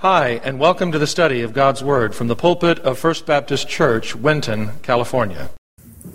Hi, 0.00 0.40
and 0.44 0.60
welcome 0.60 0.92
to 0.92 0.98
the 1.00 1.08
study 1.08 1.42
of 1.42 1.52
God's 1.52 1.82
Word 1.82 2.14
from 2.14 2.28
the 2.28 2.36
pulpit 2.36 2.78
of 2.78 3.00
First 3.00 3.26
Baptist 3.26 3.68
Church, 3.68 4.14
Winton, 4.14 4.78
California. 4.82 5.50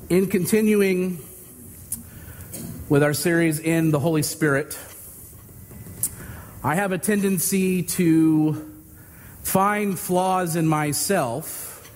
In 0.08 0.28
continuing 0.28 1.20
with 2.88 3.04
our 3.04 3.12
series 3.12 3.60
in 3.60 3.92
the 3.92 4.00
Holy 4.00 4.24
Spirit, 4.24 4.80
I 6.64 6.76
have 6.76 6.94
a 6.94 6.98
tendency 6.98 7.84
to 7.84 8.74
find 9.44 10.00
flaws 10.00 10.56
in 10.56 10.66
myself 10.66 11.92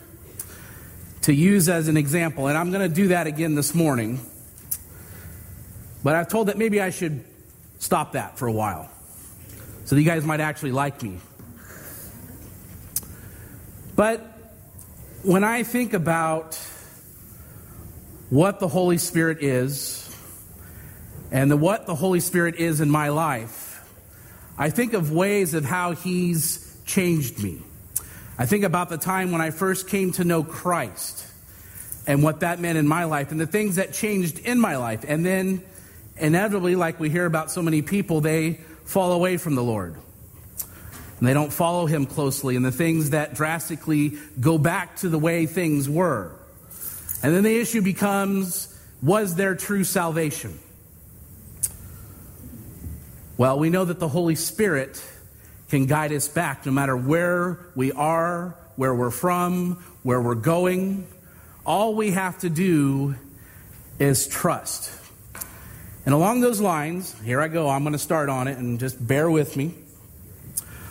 to 1.22 1.34
use 1.34 1.70
as 1.70 1.88
an 1.88 1.96
example, 1.96 2.48
and 2.48 2.58
I'm 2.58 2.70
going 2.70 2.86
to 2.86 2.94
do 2.94 3.08
that 3.08 3.28
again 3.28 3.56
this 3.56 3.74
morning. 3.74 4.20
But 6.04 6.16
I've 6.16 6.28
told 6.28 6.50
that 6.50 6.58
maybe 6.58 6.82
I 6.82 6.90
should 6.90 7.24
stop 7.80 8.12
that 8.12 8.38
for 8.38 8.50
a 8.50 8.52
while 8.52 8.92
so 9.86 9.96
that 9.96 10.02
you 10.02 10.06
guys 10.06 10.26
might 10.26 10.42
actually 10.42 10.74
like 10.74 11.02
me 11.02 11.22
but 13.98 14.22
when 15.24 15.44
I 15.44 15.64
think 15.64 15.94
about 15.94 16.56
what 18.30 18.60
the 18.60 18.68
Holy 18.68 19.00
Spirit 19.00 19.42
is 19.42 20.16
and 21.32 21.50
the, 21.50 21.58
what 21.58 21.88
the 21.88 21.96
Holy 21.96 22.20
Spirit 22.20 22.58
is 22.58 22.80
in 22.80 22.92
my 22.92 23.10
life, 23.10 23.84
I 24.56 24.70
think 24.70 24.94
of 24.94 25.12
ways 25.12 25.56
of 25.56 25.66
how 25.66 25.94
He's 25.94 26.78
changed 26.86 27.44
me. 27.44 27.60
I 28.38 28.46
think 28.46 28.64
about 28.64 28.90
the 28.90 29.00
time 29.00 29.32
when 29.32 29.42
I 29.42 29.50
first 29.50 29.88
came 29.88 30.12
to 30.14 30.24
know 30.24 30.44
Christ 30.44 31.26
and 32.06 32.22
what 32.22 32.42
that 32.42 32.60
meant 32.60 32.78
in 32.78 32.88
my 32.88 33.06
life 33.06 33.32
and 33.32 33.40
the 33.40 33.48
things 33.48 33.78
that 33.78 33.94
changed 33.94 34.38
in 34.38 34.60
my 34.60 34.78
life. 34.78 35.06
And 35.08 35.26
then, 35.26 35.64
inevitably, 36.18 36.76
like 36.76 37.00
we 37.00 37.10
hear 37.10 37.26
about 37.26 37.50
so 37.50 37.64
many 37.64 37.82
people, 37.82 38.22
they 38.22 38.60
fall 38.86 39.12
away 39.12 39.38
from 39.38 39.56
the 39.56 39.64
Lord 39.64 39.96
and 41.20 41.28
they 41.28 41.34
don't 41.34 41.52
follow 41.52 41.86
him 41.86 42.06
closely, 42.06 42.56
and 42.56 42.66
the 42.66 42.72
things 42.72 43.12
that 43.12 43.34
drastically 43.34 44.18
go 44.40 44.58
back 44.58 44.98
to 44.98 45.10
the 45.10 45.18
way 45.18 45.46
things 45.46 45.90
were. 45.90 46.32
And 47.24 47.34
then 47.34 47.44
the 47.44 47.60
issue 47.60 47.82
becomes 47.82 48.74
was 49.02 49.36
there 49.36 49.56
true 49.56 49.84
salvation? 49.84 50.60
Well, 53.38 53.60
we 53.60 53.70
know 53.70 53.86
that 53.86 54.00
the 54.00 54.08
Holy 54.08 54.36
Spirit 54.36 55.04
can 55.70 55.86
guide 55.86 56.12
us 56.12 56.28
back 56.28 56.66
no 56.66 56.72
matter 56.72 56.98
where 56.98 57.60
we 57.76 57.92
are, 57.92 58.56
where 58.76 58.96
we're 58.96 59.12
from, 59.12 59.84
where 60.02 60.22
we're 60.22 60.36
going. 60.36 61.08
All 61.66 61.94
we 61.94 62.12
have 62.12 62.40
to 62.40 62.50
do 62.50 63.16
is 64.00 64.28
trust. 64.28 64.92
And 66.06 66.16
along 66.16 66.40
those 66.40 66.62
lines, 66.62 67.14
here 67.22 67.42
I 67.42 67.48
go, 67.48 67.70
I'm 67.70 67.84
going 67.84 67.94
to 67.94 68.00
start 68.00 68.30
on 68.30 68.48
it 68.48 68.58
and 68.58 68.80
just 68.80 69.06
bear 69.06 69.30
with 69.30 69.58
me. 69.58 69.76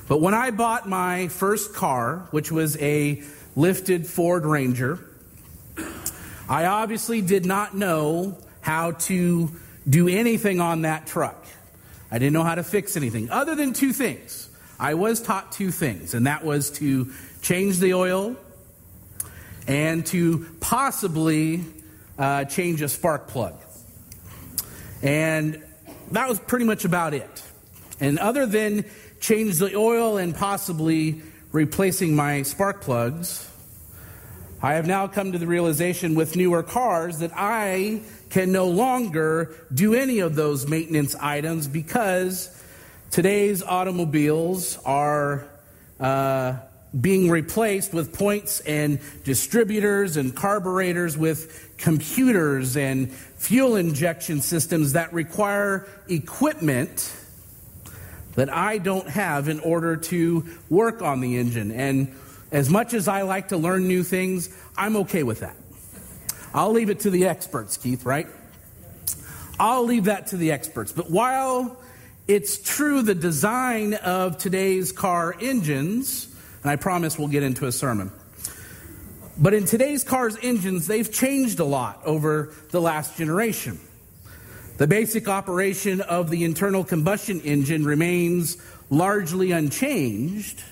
But 0.08 0.20
when 0.20 0.34
I 0.34 0.50
bought 0.50 0.88
my 0.88 1.28
first 1.28 1.74
car, 1.74 2.28
which 2.30 2.52
was 2.52 2.76
a 2.78 3.22
lifted 3.56 4.06
Ford 4.06 4.44
Ranger, 4.44 5.00
I 6.48 6.66
obviously 6.66 7.22
did 7.22 7.44
not 7.44 7.76
know 7.76 8.38
how 8.60 8.92
to 8.92 9.50
do 9.88 10.08
anything 10.08 10.60
on 10.60 10.82
that 10.82 11.06
truck. 11.06 11.44
I 12.10 12.18
didn't 12.18 12.34
know 12.34 12.44
how 12.44 12.54
to 12.54 12.62
fix 12.62 12.96
anything 12.96 13.30
other 13.30 13.54
than 13.56 13.72
two 13.72 13.92
things. 13.92 14.48
I 14.78 14.94
was 14.94 15.20
taught 15.20 15.52
two 15.52 15.70
things, 15.70 16.14
and 16.14 16.26
that 16.26 16.44
was 16.44 16.70
to 16.72 17.12
change 17.42 17.78
the 17.78 17.94
oil 17.94 18.36
and 19.66 20.06
to 20.06 20.46
possibly 20.60 21.64
uh, 22.18 22.44
change 22.44 22.82
a 22.82 22.88
spark 22.88 23.26
plug. 23.28 23.54
And 25.02 25.62
that 26.12 26.28
was 26.28 26.38
pretty 26.38 26.64
much 26.64 26.84
about 26.84 27.14
it. 27.14 27.42
And 27.98 28.18
other 28.18 28.46
than 28.46 28.84
change 29.20 29.58
the 29.58 29.74
oil 29.76 30.18
and 30.18 30.34
possibly 30.34 31.22
replacing 31.52 32.14
my 32.14 32.42
spark 32.42 32.82
plugs, 32.82 33.48
I 34.62 34.74
have 34.74 34.86
now 34.86 35.06
come 35.06 35.32
to 35.32 35.38
the 35.38 35.46
realization 35.46 36.14
with 36.14 36.34
newer 36.34 36.62
cars 36.62 37.18
that 37.18 37.32
I 37.34 38.00
can 38.30 38.52
no 38.52 38.68
longer 38.68 39.54
do 39.72 39.94
any 39.94 40.20
of 40.20 40.34
those 40.34 40.66
maintenance 40.66 41.14
items 41.14 41.68
because 41.68 42.50
today's 43.10 43.62
automobiles 43.62 44.78
are 44.84 45.46
uh, 46.00 46.56
being 46.98 47.30
replaced 47.30 47.92
with 47.92 48.12
points 48.14 48.60
and 48.60 48.98
distributors 49.24 50.16
and 50.16 50.34
carburetors 50.34 51.16
with 51.16 51.74
computers 51.76 52.76
and 52.76 53.12
fuel 53.12 53.76
injection 53.76 54.40
systems 54.40 54.94
that 54.94 55.12
require 55.12 55.86
equipment 56.08 57.14
that 58.36 58.52
I 58.52 58.78
don't 58.78 59.08
have 59.08 59.48
in 59.48 59.60
order 59.60 59.96
to 59.96 60.46
work 60.70 61.02
on 61.02 61.20
the 61.20 61.36
engine. 61.38 61.70
And 61.72 62.14
as 62.52 62.70
much 62.70 62.94
as 62.94 63.08
I 63.08 63.22
like 63.22 63.48
to 63.48 63.56
learn 63.56 63.88
new 63.88 64.02
things, 64.02 64.48
I'm 64.76 64.96
okay 64.98 65.22
with 65.24 65.40
that. 65.40 65.56
I'll 66.54 66.72
leave 66.72 66.90
it 66.90 67.00
to 67.00 67.10
the 67.10 67.26
experts, 67.26 67.76
Keith, 67.76 68.04
right? 68.06 68.28
I'll 69.58 69.84
leave 69.84 70.04
that 70.04 70.28
to 70.28 70.36
the 70.36 70.52
experts. 70.52 70.92
But 70.92 71.10
while 71.10 71.76
it's 72.28 72.58
true 72.58 73.02
the 73.02 73.14
design 73.14 73.94
of 73.94 74.38
today's 74.38 74.92
car 74.92 75.34
engines, 75.40 76.28
and 76.62 76.70
I 76.70 76.76
promise 76.76 77.18
we'll 77.18 77.28
get 77.28 77.42
into 77.42 77.66
a 77.66 77.72
sermon. 77.72 78.10
But 79.38 79.54
in 79.54 79.66
today's 79.66 80.02
car's 80.02 80.36
engines, 80.42 80.86
they've 80.86 81.10
changed 81.10 81.60
a 81.60 81.64
lot 81.64 82.00
over 82.04 82.52
the 82.70 82.80
last 82.80 83.16
generation. 83.16 83.78
The 84.78 84.86
basic 84.86 85.26
operation 85.26 86.02
of 86.02 86.28
the 86.28 86.44
internal 86.44 86.84
combustion 86.84 87.40
engine 87.40 87.86
remains 87.86 88.58
largely 88.90 89.50
unchanged. 89.52 90.62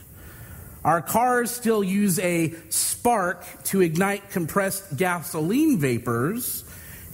Our 0.85 1.01
cars 1.01 1.51
still 1.51 1.83
use 1.83 2.19
a 2.19 2.53
spark 2.69 3.47
to 3.65 3.81
ignite 3.81 4.29
compressed 4.29 4.99
gasoline 4.99 5.79
vapors 5.79 6.65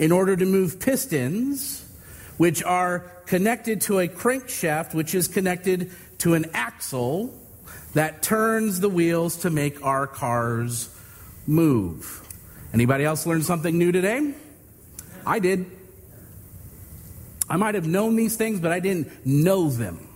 in 0.01 0.11
order 0.11 0.35
to 0.35 0.45
move 0.45 0.81
pistons, 0.81 1.87
which 2.39 2.61
are 2.65 3.01
connected 3.27 3.83
to 3.83 4.01
a 4.01 4.09
crankshaft, 4.09 4.93
which 4.93 5.15
is 5.15 5.29
connected 5.29 5.93
to 6.19 6.35
an 6.35 6.47
axle 6.55 7.33
that 7.95 8.21
turns 8.21 8.81
the 8.81 8.89
wheels 8.89 9.37
to 9.37 9.51
make 9.51 9.85
our 9.85 10.09
cars 10.09 10.89
move. 11.47 12.27
Anybody 12.75 13.05
else 13.05 13.27
learn 13.27 13.43
something 13.45 13.79
new 13.79 13.93
today? 13.93 14.35
I 15.25 15.39
did. 15.39 15.71
I 17.51 17.57
might 17.57 17.75
have 17.75 17.87
known 17.87 18.15
these 18.15 18.37
things, 18.37 18.61
but 18.61 18.71
I 18.71 18.79
didn't 18.79 19.27
know 19.27 19.69
them. 19.69 20.07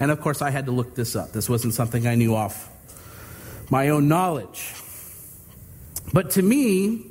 And 0.00 0.10
of 0.10 0.22
course, 0.22 0.40
I 0.40 0.48
had 0.48 0.64
to 0.64 0.72
look 0.72 0.94
this 0.94 1.14
up. 1.14 1.32
This 1.32 1.50
wasn't 1.50 1.74
something 1.74 2.06
I 2.06 2.14
knew 2.14 2.34
off 2.34 2.68
my 3.70 3.90
own 3.90 4.08
knowledge. 4.08 4.72
But 6.14 6.30
to 6.30 6.42
me, 6.42 7.04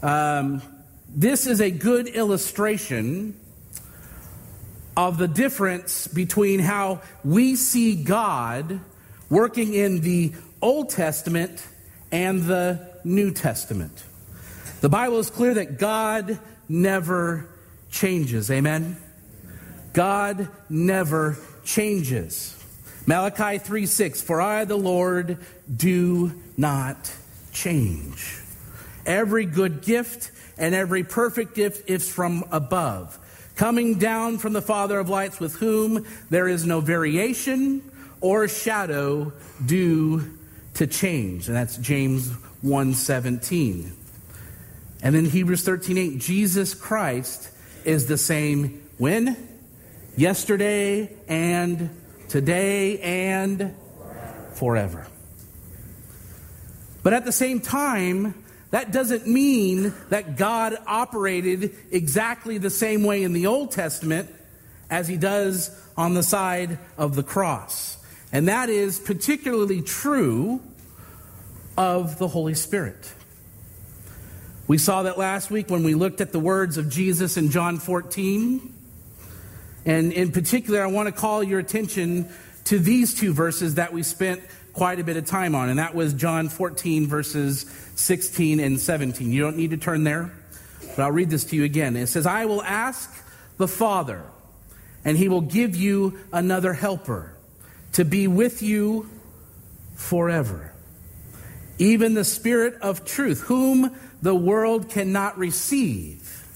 um, 0.00 0.62
this 1.08 1.48
is 1.48 1.60
a 1.60 1.72
good 1.72 2.06
illustration 2.06 3.38
of 4.96 5.18
the 5.18 5.26
difference 5.26 6.06
between 6.06 6.60
how 6.60 7.02
we 7.24 7.56
see 7.56 8.02
God 8.02 8.80
working 9.28 9.74
in 9.74 10.02
the 10.02 10.32
Old 10.60 10.90
Testament 10.90 11.66
and 12.12 12.44
the 12.44 12.92
New 13.02 13.32
Testament. 13.32 14.04
The 14.80 14.88
Bible 14.88 15.18
is 15.18 15.30
clear 15.30 15.54
that 15.54 15.78
God 15.78 16.38
never 16.68 17.48
changes. 17.92 18.50
Amen? 18.50 18.96
God 19.92 20.48
never 20.68 21.38
changes. 21.64 22.58
Malachi 23.06 23.58
3 23.58 23.86
6, 23.86 24.22
for 24.22 24.40
I, 24.40 24.64
the 24.64 24.76
Lord, 24.76 25.38
do 25.74 26.32
not 26.56 27.12
change. 27.52 28.38
Every 29.06 29.44
good 29.44 29.82
gift 29.82 30.30
and 30.56 30.74
every 30.74 31.04
perfect 31.04 31.54
gift 31.54 31.88
is 31.90 32.10
from 32.10 32.44
above, 32.50 33.18
coming 33.56 33.98
down 33.98 34.38
from 34.38 34.52
the 34.52 34.62
Father 34.62 34.98
of 34.98 35.08
lights, 35.08 35.40
with 35.40 35.56
whom 35.56 36.06
there 36.30 36.48
is 36.48 36.64
no 36.64 36.80
variation 36.80 37.82
or 38.20 38.48
shadow 38.48 39.32
due 39.64 40.38
to 40.74 40.86
change. 40.86 41.48
And 41.48 41.56
that's 41.56 41.76
James 41.76 42.30
1:17. 42.62 43.92
And 45.02 45.14
then 45.14 45.24
Hebrews 45.24 45.64
13:8, 45.64 46.18
Jesus 46.18 46.74
Christ 46.74 47.50
is 47.84 48.06
the 48.06 48.18
same 48.18 48.82
when? 48.98 49.36
Yesterday 50.16 51.14
and 51.28 51.90
today 52.28 52.98
and 53.00 53.74
forever. 54.54 55.06
But 57.02 57.12
at 57.12 57.24
the 57.24 57.32
same 57.32 57.60
time, 57.60 58.34
that 58.70 58.92
doesn't 58.92 59.26
mean 59.26 59.92
that 60.08 60.36
God 60.36 60.76
operated 60.86 61.74
exactly 61.90 62.58
the 62.58 62.70
same 62.70 63.04
way 63.04 63.22
in 63.22 63.32
the 63.32 63.46
Old 63.46 63.70
Testament 63.70 64.30
as 64.88 65.08
he 65.08 65.16
does 65.16 65.70
on 65.96 66.14
the 66.14 66.22
side 66.22 66.78
of 66.96 67.14
the 67.14 67.22
cross. 67.22 67.98
And 68.32 68.48
that 68.48 68.70
is 68.70 68.98
particularly 68.98 69.82
true 69.82 70.60
of 71.76 72.18
the 72.18 72.28
Holy 72.28 72.54
Spirit. 72.54 73.12
We 74.72 74.78
saw 74.78 75.02
that 75.02 75.18
last 75.18 75.50
week 75.50 75.68
when 75.68 75.82
we 75.82 75.94
looked 75.94 76.22
at 76.22 76.32
the 76.32 76.40
words 76.40 76.78
of 76.78 76.88
Jesus 76.88 77.36
in 77.36 77.50
John 77.50 77.78
14. 77.78 78.72
And 79.84 80.12
in 80.14 80.32
particular, 80.32 80.82
I 80.82 80.86
want 80.86 81.08
to 81.08 81.12
call 81.12 81.42
your 81.42 81.58
attention 81.58 82.30
to 82.64 82.78
these 82.78 83.12
two 83.12 83.34
verses 83.34 83.74
that 83.74 83.92
we 83.92 84.02
spent 84.02 84.40
quite 84.72 84.98
a 84.98 85.04
bit 85.04 85.18
of 85.18 85.26
time 85.26 85.54
on, 85.54 85.68
and 85.68 85.78
that 85.78 85.94
was 85.94 86.14
John 86.14 86.48
14, 86.48 87.06
verses 87.06 87.66
16 87.96 88.60
and 88.60 88.80
17. 88.80 89.30
You 89.30 89.42
don't 89.42 89.58
need 89.58 89.72
to 89.72 89.76
turn 89.76 90.04
there, 90.04 90.32
but 90.96 91.00
I'll 91.00 91.12
read 91.12 91.28
this 91.28 91.44
to 91.44 91.56
you 91.56 91.64
again. 91.64 91.94
It 91.94 92.06
says, 92.06 92.24
I 92.24 92.46
will 92.46 92.62
ask 92.62 93.14
the 93.58 93.68
Father, 93.68 94.22
and 95.04 95.18
he 95.18 95.28
will 95.28 95.42
give 95.42 95.76
you 95.76 96.18
another 96.32 96.72
helper 96.72 97.34
to 97.92 98.06
be 98.06 98.26
with 98.26 98.62
you 98.62 99.10
forever. 99.96 100.72
Even 101.76 102.14
the 102.14 102.24
Spirit 102.24 102.80
of 102.80 103.04
truth, 103.04 103.42
whom 103.42 103.94
the 104.22 104.34
world 104.34 104.88
cannot 104.88 105.36
receive, 105.36 106.46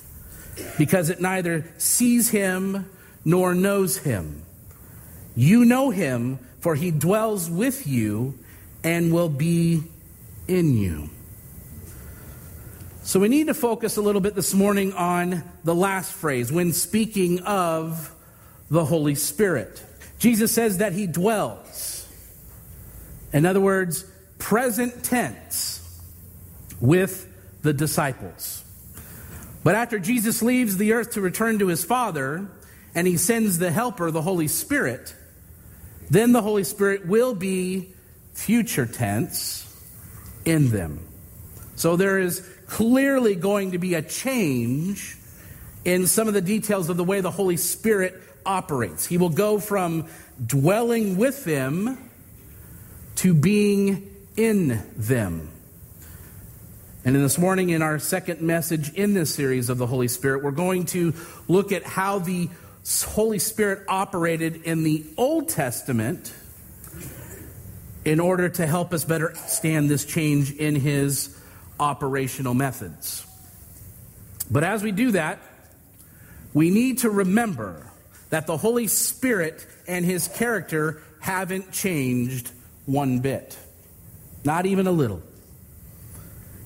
because 0.79 1.11
it 1.11 1.21
neither 1.21 1.67
sees 1.77 2.31
him 2.31 2.89
nor 3.25 3.55
knows 3.55 3.99
him. 3.99 4.43
You 5.35 5.65
know 5.65 5.91
him, 5.91 6.39
for 6.61 6.75
he 6.75 6.91
dwells 6.91 7.51
with 7.51 7.87
you 7.87 8.39
and 8.83 9.13
will 9.13 9.29
be 9.29 9.83
in 10.49 10.79
you. 10.79 11.11
So 13.03 13.21
we 13.21 13.29
need 13.29 13.49
to 13.49 13.55
focus 13.55 13.97
a 13.97 14.03
little 14.03 14.21
bit 14.21 14.35
this 14.35 14.55
morning 14.55 14.93
on 14.93 15.45
the 15.63 15.75
last 15.75 16.13
phrase 16.13 16.51
when 16.51 16.73
speaking 16.73 17.41
of 17.41 18.13
the 18.71 18.85
Holy 18.85 19.15
Spirit. 19.15 19.83
Jesus 20.19 20.53
says 20.53 20.79
that 20.79 20.93
he 20.93 21.07
dwells. 21.07 22.09
In 23.33 23.45
other 23.45 23.61
words, 23.61 24.05
present 24.39 25.05
tense 25.05 26.01
with 26.81 27.33
the 27.67 27.75
disciples. 27.75 28.65
But 29.63 29.75
after 29.75 29.99
Jesus 29.99 30.41
leaves 30.43 30.77
the 30.77 30.93
earth 30.93 31.13
to 31.13 31.21
return 31.21 31.59
to 31.59 31.67
his 31.67 31.85
Father, 31.85 32.49
and 32.95 33.07
he 33.07 33.17
sends 33.17 33.59
the 33.59 33.71
Helper, 33.71 34.11
the 34.11 34.23
Holy 34.23 34.49
Spirit, 34.49 35.15
then 36.09 36.33
the 36.33 36.41
Holy 36.41 36.65
Spirit 36.65 37.07
will 37.07 37.35
be 37.35 37.93
future 38.33 38.87
tense 38.87 39.63
in 40.45 40.71
them. 40.71 41.07
So 41.75 41.97
there 41.97 42.19
is 42.19 42.49
clearly 42.69 43.35
going 43.35 43.73
to 43.73 43.79
be 43.79 43.95
a 43.95 44.03
change 44.03 45.17
in 45.85 46.07
some 46.07 46.29
of 46.29 46.35
the 46.35 46.41
details 46.41 46.89
of 46.89 46.97
the 46.97 47.05
way 47.05 47.21
the 47.21 47.31
Holy 47.31 47.57
Spirit 47.57 48.15
operates. 48.47 49.05
He 49.05 49.19
will 49.19 49.31
go 49.31 49.59
from 49.59 50.09
dwelling 50.45 51.17
with 51.17 51.45
them 51.45 52.11
to 53.17 53.35
being 53.35 54.15
in 54.37 54.83
them. 54.97 55.51
And 57.07 57.15
in 57.15 57.23
this 57.23 57.39
morning, 57.39 57.71
in 57.71 57.83
our 57.83 58.01
second 58.01 58.41
message 58.41 58.93
in 58.95 59.15
this 59.15 59.33
series 59.33 59.71
of 59.71 59.79
the 59.79 59.87
Holy 59.87 60.09
Spirit, 60.09 60.43
we're 60.43 60.51
going 60.51 60.87
to 60.87 61.15
look 61.47 61.71
at 61.71 61.85
how 61.85 62.19
the 62.19 62.51
Holy 63.05 63.39
Spirit 63.39 63.85
operated 63.87 64.63
in 64.65 64.83
the 64.83 65.07
Old 65.17 65.49
Testament 65.49 66.35
in 68.05 68.19
order 68.19 68.49
to 68.49 68.67
help 68.67 68.93
us 68.93 69.05
better 69.05 69.29
understand 69.29 69.89
this 69.89 70.05
change 70.05 70.51
in 70.51 70.75
his 70.75 71.41
operational 71.79 72.55
methods. 72.55 73.25
But 74.51 74.65
as 74.65 74.83
we 74.83 74.91
do 74.91 75.13
that, 75.13 75.39
we 76.55 76.71
need 76.71 76.99
to 76.99 77.11
remember 77.11 77.89
that 78.31 78.49
the 78.49 78.57
Holy 78.57 78.89
Spirit 78.89 79.65
and 79.87 80.05
his 80.05 80.27
character 80.27 81.01
haven't 81.21 81.71
changed 81.71 82.51
one 82.85 83.21
bit, 83.21 83.57
not 84.45 84.67
even 84.67 84.89
a 84.89 84.93
little. 84.93 85.23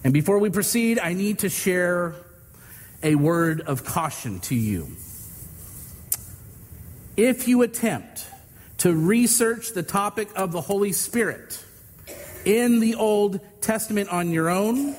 And 0.02 0.12
before 0.12 0.38
we 0.38 0.50
proceed, 0.50 0.98
I 0.98 1.12
need 1.12 1.40
to 1.40 1.48
share 1.48 2.14
a 3.02 3.14
word 3.14 3.60
of 3.62 3.84
caution 3.84 4.40
to 4.40 4.54
you. 4.54 4.88
If 7.16 7.48
you 7.48 7.62
attempt 7.62 8.26
to 8.78 8.94
research 8.94 9.72
the 9.72 9.82
topic 9.82 10.28
of 10.36 10.52
the 10.52 10.60
Holy 10.60 10.92
Spirit 10.92 11.62
in 12.46 12.80
the 12.80 12.94
Old 12.94 13.40
Testament 13.60 14.08
on 14.08 14.30
your 14.30 14.48
own, 14.48 14.96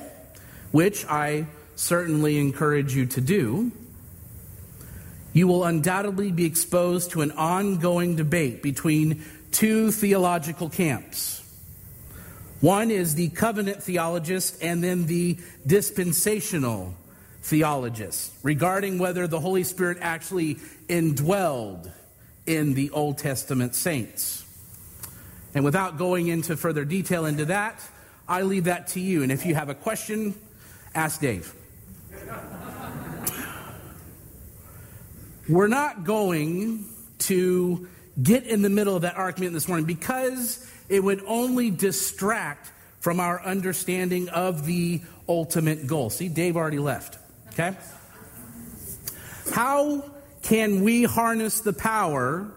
which 0.72 1.06
I 1.06 1.48
certainly 1.76 2.38
encourage 2.38 2.96
you 2.96 3.08
to 3.08 3.22
do, 3.22 3.72
you 5.34 5.48
will 5.48 5.64
undoubtedly 5.64 6.32
be 6.32 6.46
exposed 6.46 7.12
to 7.12 7.22
an 7.22 7.32
ongoing 7.32 8.16
debate 8.16 8.62
between 8.62 9.24
two 9.52 9.92
theological 9.92 10.70
camps. 10.70 11.41
One 12.62 12.92
is 12.92 13.16
the 13.16 13.30
covenant 13.30 13.82
theologist 13.82 14.62
and 14.62 14.84
then 14.84 15.08
the 15.08 15.38
dispensational 15.66 16.94
theologist 17.42 18.32
regarding 18.44 19.00
whether 19.00 19.28
the 19.28 19.40
Holy 19.40 19.64
Spirit 19.64 19.98
actually 20.00 20.56
indwelled 20.88 21.92
in 22.46 22.76
the 22.76 22.92
Old 22.92 23.18
Testament 23.18 23.74
saints. 23.74 24.46
And 25.56 25.66
without 25.66 25.98
going 25.98 26.28
into 26.28 26.56
further 26.56 26.86
detail 26.86 27.26
into 27.26 27.46
that, 27.46 27.82
I 28.28 28.44
leave 28.44 28.66
that 28.66 28.88
to 28.90 29.00
you. 29.00 29.24
And 29.24 29.32
if 29.32 29.46
you 29.46 29.56
have 29.56 29.70
a 29.70 29.76
question, 29.76 30.36
ask 30.94 31.20
Dave. 31.20 31.54
We're 35.50 35.68
not 35.68 36.04
going 36.04 36.86
to 37.20 37.88
get 38.22 38.46
in 38.46 38.62
the 38.62 38.70
middle 38.70 38.96
of 38.96 39.02
that 39.02 39.18
argument 39.18 39.54
this 39.54 39.68
morning 39.68 39.86
because 39.86 40.66
it 40.92 41.02
would 41.02 41.24
only 41.26 41.72
distract 41.72 42.70
from 43.00 43.22
our 43.22 43.42
understanding 43.44 44.28
of 44.30 44.66
the 44.66 45.02
ultimate 45.28 45.88
goal. 45.88 46.10
See, 46.10 46.28
Dave 46.28 46.58
already 46.58 46.80
left. 46.80 47.18
Okay? 47.54 47.76
How 49.54 50.04
can 50.42 50.84
we 50.84 51.04
harness 51.04 51.62
the 51.62 51.72
power 51.72 52.52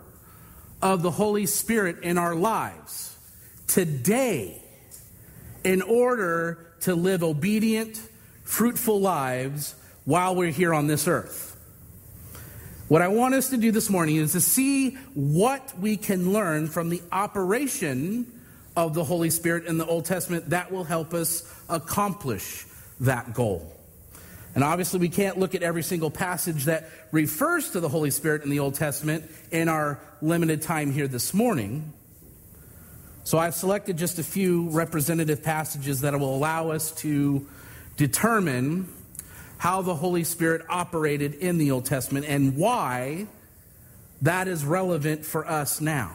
of 0.82 1.02
the 1.02 1.12
Holy 1.12 1.46
Spirit 1.46 2.02
in 2.02 2.19
our 2.19 2.34
lives 2.34 3.16
today 3.69 4.60
in 5.62 5.81
order 5.81 6.58
to 6.81 6.94
live 6.96 7.22
obedient, 7.22 8.02
fruitful 8.42 9.00
lives 9.00 9.76
while 10.04 10.34
we're 10.34 10.50
here 10.50 10.75
on 10.75 10.88
this 10.88 11.06
earth? 11.06 11.53
What 12.88 13.00
I 13.00 13.08
want 13.08 13.34
us 13.34 13.48
to 13.48 13.56
do 13.56 13.72
this 13.72 13.88
morning 13.88 14.16
is 14.16 14.32
to 14.32 14.42
see 14.42 14.90
what 15.14 15.72
we 15.78 15.96
can 15.96 16.34
learn 16.34 16.66
from 16.69 16.90
the 16.90 17.00
operation 17.10 18.31
of 18.76 18.92
the 18.92 19.02
Holy 19.02 19.31
Spirit 19.31 19.64
in 19.64 19.78
the 19.78 19.86
Old 19.86 20.04
Testament 20.04 20.50
that 20.50 20.70
will 20.70 20.84
help 20.84 21.14
us 21.14 21.50
accomplish 21.70 22.66
that 23.00 23.32
goal. 23.32 23.75
And 24.54 24.62
obviously, 24.62 25.00
we 25.00 25.08
can't 25.08 25.38
look 25.38 25.54
at 25.54 25.62
every 25.62 25.82
single 25.82 26.10
passage 26.10 26.66
that 26.66 26.90
refers 27.10 27.70
to 27.70 27.81
the 27.81 27.88
Holy 27.88 28.10
Spirit 28.10 28.42
in 28.42 28.50
the 28.50 28.60
Old 28.60 28.75
Testament 28.75 29.31
in 29.50 29.70
our 29.70 29.98
limited 30.20 30.60
time 30.60 30.92
here 30.92 31.08
this 31.08 31.32
morning. 31.32 31.90
So 33.25 33.38
I've 33.38 33.54
selected 33.54 33.96
just 33.96 34.19
a 34.19 34.22
few 34.22 34.69
representative 34.69 35.43
passages 35.43 36.03
that 36.03 36.19
will 36.20 36.36
allow 36.36 36.70
us 36.70 36.93
to 36.96 37.46
determine 37.96 38.93
how 39.64 39.80
the 39.80 39.94
Holy 39.94 40.24
Spirit 40.24 40.60
operated 40.68 41.32
in 41.36 41.56
the 41.56 41.70
Old 41.70 41.86
Testament 41.86 42.26
and 42.28 42.54
why 42.54 43.26
that 44.20 44.46
is 44.46 44.62
relevant 44.62 45.24
for 45.24 45.48
us 45.48 45.80
now. 45.80 46.12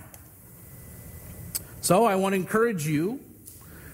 So 1.81 2.05
I 2.05 2.13
want 2.13 2.33
to 2.33 2.35
encourage 2.35 2.85
you 2.85 3.19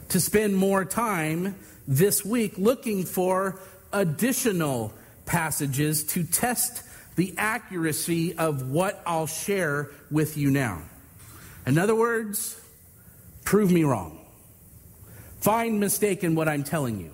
to 0.09 0.19
spend 0.19 0.57
more 0.57 0.83
time 0.83 1.55
this 1.87 2.25
week 2.25 2.57
looking 2.57 3.05
for 3.05 3.57
additional 3.93 4.91
passages 5.25 6.03
to 6.07 6.25
test 6.25 6.83
the 7.15 7.33
accuracy 7.37 8.37
of 8.37 8.69
what 8.69 9.01
I'll 9.07 9.25
share 9.25 9.89
with 10.11 10.35
you 10.35 10.51
now. 10.51 10.81
In 11.65 11.77
other 11.77 11.95
words, 11.95 12.59
prove 13.45 13.71
me 13.71 13.85
wrong. 13.85 14.19
Find 15.39 15.79
mistake 15.79 16.25
in 16.25 16.35
what 16.35 16.49
I'm 16.49 16.65
telling 16.65 16.99
you. 16.99 17.11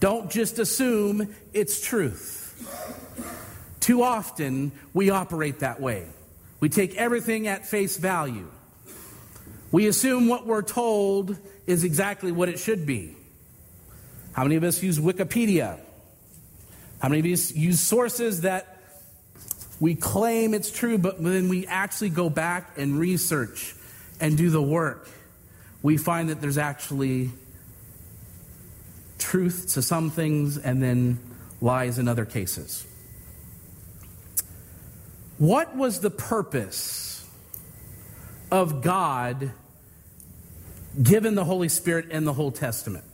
Don't 0.00 0.30
just 0.30 0.58
assume 0.58 1.34
it's 1.52 1.80
truth. 1.80 2.44
Too 3.80 4.02
often, 4.02 4.72
we 4.92 5.10
operate 5.10 5.60
that 5.60 5.80
way. 5.80 6.06
We 6.60 6.68
take 6.68 6.96
everything 6.96 7.46
at 7.46 7.66
face 7.66 7.96
value. 7.96 8.48
We 9.70 9.86
assume 9.86 10.28
what 10.28 10.46
we're 10.46 10.62
told 10.62 11.36
is 11.66 11.84
exactly 11.84 12.32
what 12.32 12.48
it 12.48 12.58
should 12.58 12.86
be. 12.86 13.14
How 14.32 14.44
many 14.44 14.56
of 14.56 14.64
us 14.64 14.82
use 14.82 14.98
Wikipedia? 14.98 15.78
How 17.00 17.08
many 17.08 17.20
of 17.20 17.26
us 17.26 17.52
use 17.54 17.80
sources 17.80 18.42
that 18.42 18.78
we 19.80 19.94
claim 19.94 20.54
it's 20.54 20.70
true, 20.70 20.98
but 20.98 21.22
then 21.22 21.48
we 21.48 21.66
actually 21.66 22.10
go 22.10 22.28
back 22.30 22.76
and 22.76 22.98
research 22.98 23.74
and 24.20 24.36
do 24.36 24.50
the 24.50 24.62
work? 24.62 25.08
We 25.82 25.96
find 25.96 26.30
that 26.30 26.40
there's 26.40 26.58
actually 26.58 27.30
truth 29.18 29.74
to 29.74 29.82
some 29.82 30.10
things 30.10 30.56
and 30.56 30.82
then 30.82 31.18
lies 31.60 31.98
in 31.98 32.08
other 32.08 32.24
cases. 32.24 32.86
What 35.38 35.76
was 35.76 36.00
the 36.00 36.10
purpose 36.10 37.26
of 38.50 38.82
God 38.82 39.52
given 41.00 41.34
the 41.34 41.44
Holy 41.44 41.68
Spirit 41.68 42.10
in 42.10 42.24
the 42.24 42.34
Old 42.34 42.56
Testament? 42.56 43.04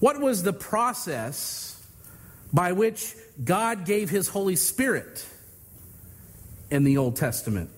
What 0.00 0.20
was 0.20 0.42
the 0.42 0.52
process 0.52 1.82
by 2.52 2.72
which 2.72 3.14
God 3.42 3.84
gave 3.84 4.10
his 4.10 4.28
Holy 4.28 4.56
Spirit 4.56 5.24
in 6.70 6.84
the 6.84 6.98
Old 6.98 7.16
Testament? 7.16 7.70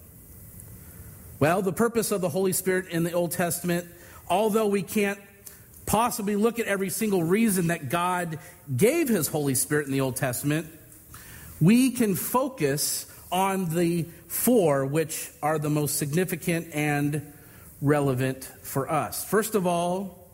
Well, 1.39 1.63
the 1.63 1.73
purpose 1.73 2.11
of 2.13 2.21
the 2.21 2.29
Holy 2.29 2.53
Spirit 2.53 2.89
in 2.89 3.03
the 3.03 3.13
Old 3.13 3.33
Testament, 3.33 3.87
although 4.29 4.67
we 4.67 4.83
can't 4.83 5.19
possibly 5.91 6.37
look 6.37 6.61
at 6.61 6.67
every 6.67 6.89
single 6.89 7.21
reason 7.21 7.67
that 7.67 7.89
God 7.89 8.39
gave 8.77 9.09
his 9.09 9.27
Holy 9.27 9.57
Spirit 9.57 9.87
in 9.87 9.93
the 9.93 10.01
Old 10.01 10.15
Testament, 10.15 10.69
we 11.61 11.91
can 11.91 12.15
focus 12.15 13.13
on 13.33 13.75
the 13.75 14.07
four 14.29 14.87
which 14.87 15.29
are 15.43 15.59
the 15.59 15.69
most 15.69 15.97
significant 15.97 16.69
and 16.73 17.33
relevant 17.83 18.45
for 18.63 18.89
us. 18.89 19.25
First 19.25 19.57
of 19.57 19.67
all, 19.67 20.29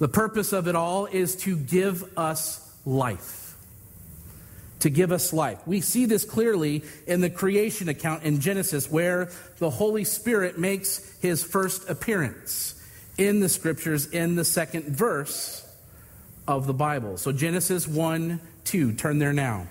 the 0.00 0.08
purpose 0.08 0.52
of 0.52 0.68
it 0.68 0.76
all 0.76 1.06
is 1.06 1.36
to 1.36 1.56
give 1.56 2.04
us 2.18 2.70
life 2.84 3.46
to 4.80 4.90
give 4.90 5.10
us 5.10 5.32
life. 5.32 5.58
We 5.66 5.80
see 5.80 6.04
this 6.04 6.24
clearly 6.24 6.84
in 7.08 7.20
the 7.20 7.30
creation 7.30 7.88
account 7.88 8.22
in 8.22 8.40
Genesis, 8.40 8.88
where 8.88 9.28
the 9.58 9.70
Holy 9.70 10.04
Spirit 10.04 10.56
makes 10.56 11.18
his 11.20 11.42
first 11.42 11.90
appearance 11.90 12.77
in 13.18 13.40
the 13.40 13.48
scriptures 13.48 14.06
in 14.06 14.36
the 14.36 14.44
second 14.44 14.84
verse 14.96 15.66
of 16.46 16.66
the 16.66 16.72
Bible. 16.72 17.18
So, 17.18 17.32
Genesis 17.32 17.86
1 17.86 18.40
2, 18.64 18.92
turn 18.92 19.18
there 19.18 19.32
now. 19.32 19.66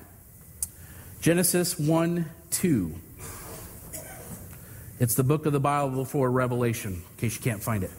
Genesis 1.22 1.80
1 1.80 2.30
2. 2.52 2.96
It's 5.00 5.16
the 5.16 5.24
book 5.24 5.46
of 5.46 5.54
the 5.54 5.60
Bible 5.60 6.04
before 6.04 6.30
Revelation, 6.30 6.94
in 6.94 7.18
case 7.18 7.36
you 7.36 7.42
can't 7.42 7.62
find 7.62 7.84
it. 7.84 7.92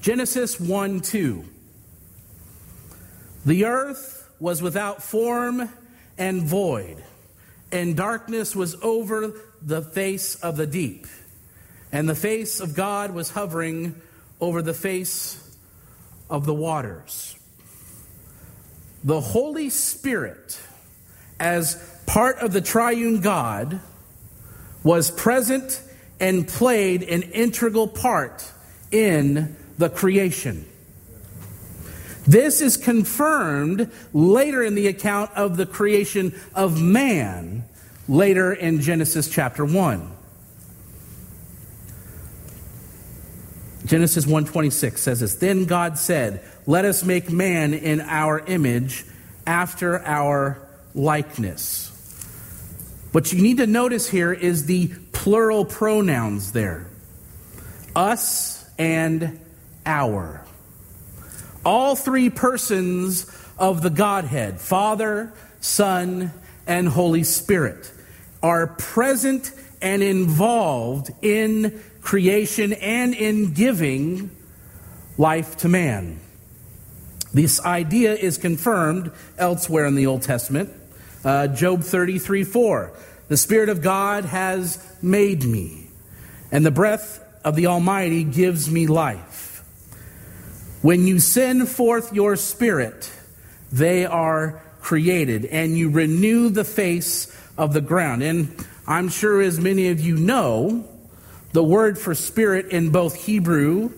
Genesis 0.00 0.58
1 0.58 1.00
2. 1.00 1.44
The 3.44 3.64
earth 3.64 4.28
was 4.40 4.62
without 4.62 5.02
form 5.02 5.68
and 6.18 6.42
void, 6.42 7.02
and 7.70 7.96
darkness 7.96 8.56
was 8.56 8.76
over 8.82 9.34
the 9.62 9.82
face 9.82 10.36
of 10.36 10.56
the 10.56 10.66
deep, 10.66 11.06
and 11.96 12.06
the 12.06 12.14
face 12.14 12.60
of 12.60 12.74
God 12.74 13.12
was 13.12 13.30
hovering 13.30 13.94
over 14.38 14.60
the 14.60 14.74
face 14.74 15.42
of 16.28 16.44
the 16.44 16.52
waters. 16.52 17.34
The 19.02 19.18
Holy 19.18 19.70
Spirit, 19.70 20.60
as 21.40 21.82
part 22.04 22.36
of 22.40 22.52
the 22.52 22.60
triune 22.60 23.22
God, 23.22 23.80
was 24.82 25.10
present 25.10 25.80
and 26.20 26.46
played 26.46 27.02
an 27.02 27.22
integral 27.22 27.88
part 27.88 28.44
in 28.90 29.56
the 29.78 29.88
creation. 29.88 30.66
This 32.26 32.60
is 32.60 32.76
confirmed 32.76 33.90
later 34.12 34.62
in 34.62 34.74
the 34.74 34.88
account 34.88 35.30
of 35.34 35.56
the 35.56 35.64
creation 35.64 36.38
of 36.54 36.78
man, 36.78 37.64
later 38.06 38.52
in 38.52 38.82
Genesis 38.82 39.30
chapter 39.30 39.64
1. 39.64 40.15
Genesis 43.86 44.26
1:26 44.26 45.00
says 45.00 45.20
this, 45.20 45.34
"Then 45.34 45.64
God 45.64 45.98
said, 45.98 46.40
let 46.66 46.84
us 46.84 47.04
make 47.04 47.30
man 47.30 47.72
in 47.74 48.00
our 48.00 48.40
image 48.40 49.04
after 49.46 50.04
our 50.04 50.58
likeness." 50.94 51.90
What 53.12 53.32
you 53.32 53.40
need 53.40 53.58
to 53.58 53.66
notice 53.66 54.08
here 54.08 54.32
is 54.32 54.66
the 54.66 54.88
plural 55.12 55.64
pronouns 55.64 56.52
there. 56.52 56.86
Us 57.94 58.64
and 58.78 59.38
our 59.86 60.42
all 61.66 61.96
three 61.96 62.30
persons 62.30 63.26
of 63.58 63.82
the 63.82 63.90
Godhead, 63.90 64.60
Father, 64.60 65.32
Son, 65.60 66.32
and 66.64 66.88
Holy 66.88 67.24
Spirit, 67.24 67.90
are 68.40 68.68
present 68.68 69.50
and 69.82 70.00
involved 70.00 71.10
in 71.22 71.82
creation 72.06 72.72
and 72.74 73.14
in 73.14 73.52
giving 73.52 74.30
life 75.18 75.56
to 75.56 75.68
man. 75.68 76.20
This 77.34 77.60
idea 77.64 78.14
is 78.14 78.38
confirmed 78.38 79.10
elsewhere 79.36 79.86
in 79.86 79.96
the 79.96 80.06
Old 80.06 80.22
Testament. 80.22 80.72
Uh, 81.24 81.48
Job 81.48 81.82
33 81.82 82.44
4. 82.44 82.92
The 83.26 83.36
Spirit 83.36 83.68
of 83.70 83.82
God 83.82 84.24
has 84.24 84.78
made 85.02 85.42
me, 85.42 85.88
and 86.52 86.64
the 86.64 86.70
breath 86.70 87.20
of 87.44 87.56
the 87.56 87.66
Almighty 87.66 88.22
gives 88.22 88.70
me 88.70 88.86
life. 88.86 89.64
When 90.82 91.08
you 91.08 91.18
send 91.18 91.68
forth 91.68 92.12
your 92.12 92.36
spirit, 92.36 93.12
they 93.72 94.06
are 94.06 94.62
created, 94.80 95.44
and 95.46 95.76
you 95.76 95.90
renew 95.90 96.50
the 96.50 96.62
face 96.62 97.36
of 97.58 97.72
the 97.72 97.80
ground. 97.80 98.22
And 98.22 98.64
I'm 98.86 99.08
sure, 99.08 99.42
as 99.42 99.58
many 99.58 99.88
of 99.88 100.00
you 100.00 100.16
know, 100.16 100.88
the 101.56 101.64
word 101.64 101.98
for 101.98 102.14
spirit 102.14 102.66
in 102.66 102.90
both 102.90 103.14
Hebrew, 103.14 103.90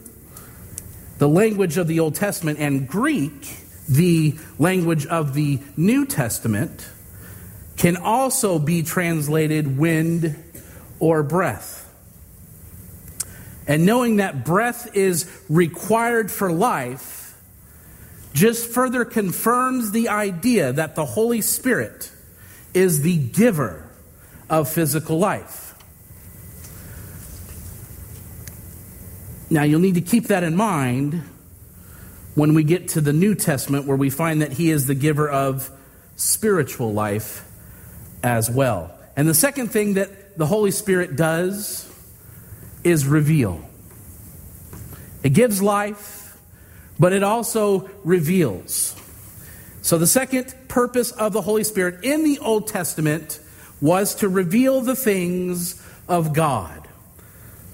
the 1.19 1.29
language 1.29 1.77
of 1.77 1.89
the 1.89 1.99
Old 1.99 2.15
Testament, 2.15 2.61
and 2.61 2.87
Greek, 2.87 3.53
the 3.89 4.39
language 4.61 5.07
of 5.07 5.35
the 5.35 5.59
New 5.77 6.07
Testament, 6.07 6.89
can 7.77 7.97
also 7.97 8.61
be 8.61 8.85
translated 8.85 9.77
wind 9.77 10.41
or 11.01 11.25
breath. 11.25 11.93
And 13.67 13.85
knowing 13.85 14.19
that 14.19 14.45
breath 14.45 14.95
is 14.95 15.29
required 15.49 16.31
for 16.31 16.53
life 16.53 17.37
just 18.35 18.71
further 18.71 19.05
confirms 19.05 19.91
the 19.91 20.11
idea 20.11 20.73
that 20.75 20.95
the 20.95 21.05
Holy 21.05 21.41
Spirit 21.41 22.13
is 22.73 23.03
the 23.03 23.17
giver 23.17 23.91
of 24.49 24.69
physical 24.69 25.19
life. 25.19 25.68
Now, 29.51 29.63
you'll 29.63 29.81
need 29.81 29.95
to 29.95 30.03
keep 30.03 30.25
that 30.25 30.43
in 30.43 30.57
mind 30.57 31.23
when 32.35 32.55
we 32.55 32.65
get 32.65 32.89
to 32.89 33.01
the 33.01 33.13
New 33.13 33.35
Testament, 33.35 33.87
where 33.87 33.97
we 33.97 34.11
find 34.11 34.43
that 34.43 34.53
He 34.53 34.71
is 34.71 34.87
the 34.87 34.95
giver 34.95 35.29
of 35.29 35.71
spiritual 36.17 36.93
life 36.93 37.47
as 38.23 38.51
well. 38.51 38.93
And 39.17 39.29
the 39.29 39.35
second 39.35 39.69
thing 39.69 39.95
that 39.95 40.37
the 40.37 40.47
Holy 40.47 40.71
Spirit 40.71 41.17
does 41.17 41.91
is 42.85 43.07
reveal. 43.07 43.61
It 45.23 45.31
gives 45.31 45.63
life, 45.63 46.39
but 46.99 47.13
it 47.13 47.23
also 47.23 47.91
reveals. 48.05 48.95
So, 49.83 49.99
the 49.99 50.07
second 50.07 50.55
purpose 50.69 51.11
of 51.13 51.33
the 51.33 51.41
Holy 51.43 51.65
Spirit 51.65 52.05
in 52.05 52.25
the 52.25 52.39
Old 52.41 52.67
Testament 52.67 53.41
was 53.81 54.15
to 54.17 54.29
reveal 54.29 54.81
the 54.81 54.97
things 54.97 55.83
of 56.09 56.33
God. 56.33 56.88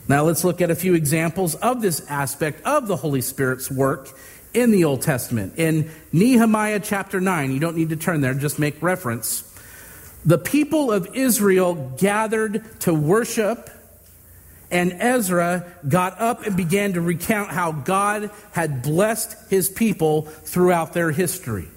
Now, 0.06 0.24
let's 0.24 0.44
look 0.44 0.60
at 0.60 0.70
a 0.70 0.74
few 0.74 0.94
examples 0.94 1.54
of 1.54 1.80
this 1.80 2.04
aspect 2.10 2.64
of 2.66 2.86
the 2.86 2.96
Holy 2.96 3.22
Spirit's 3.22 3.70
work 3.70 4.10
in 4.52 4.70
the 4.70 4.84
Old 4.84 5.02
Testament. 5.02 5.54
In 5.56 5.90
Nehemiah 6.12 6.80
chapter 6.80 7.20
9, 7.20 7.52
you 7.52 7.58
don't 7.58 7.76
need 7.76 7.88
to 7.88 7.96
turn 7.96 8.20
there, 8.20 8.34
just 8.34 8.58
make 8.58 8.82
reference. 8.82 9.50
The 10.24 10.38
people 10.38 10.92
of 10.92 11.14
Israel 11.14 11.74
gathered 11.98 12.64
to 12.80 12.94
worship 12.94 13.70
and 14.70 14.92
Ezra 14.94 15.72
got 15.86 16.20
up 16.20 16.44
and 16.44 16.56
began 16.56 16.94
to 16.94 17.00
recount 17.00 17.50
how 17.50 17.70
God 17.70 18.30
had 18.52 18.82
blessed 18.82 19.36
his 19.48 19.68
people 19.68 20.22
throughout 20.22 20.92
their 20.94 21.12
history. 21.12 21.68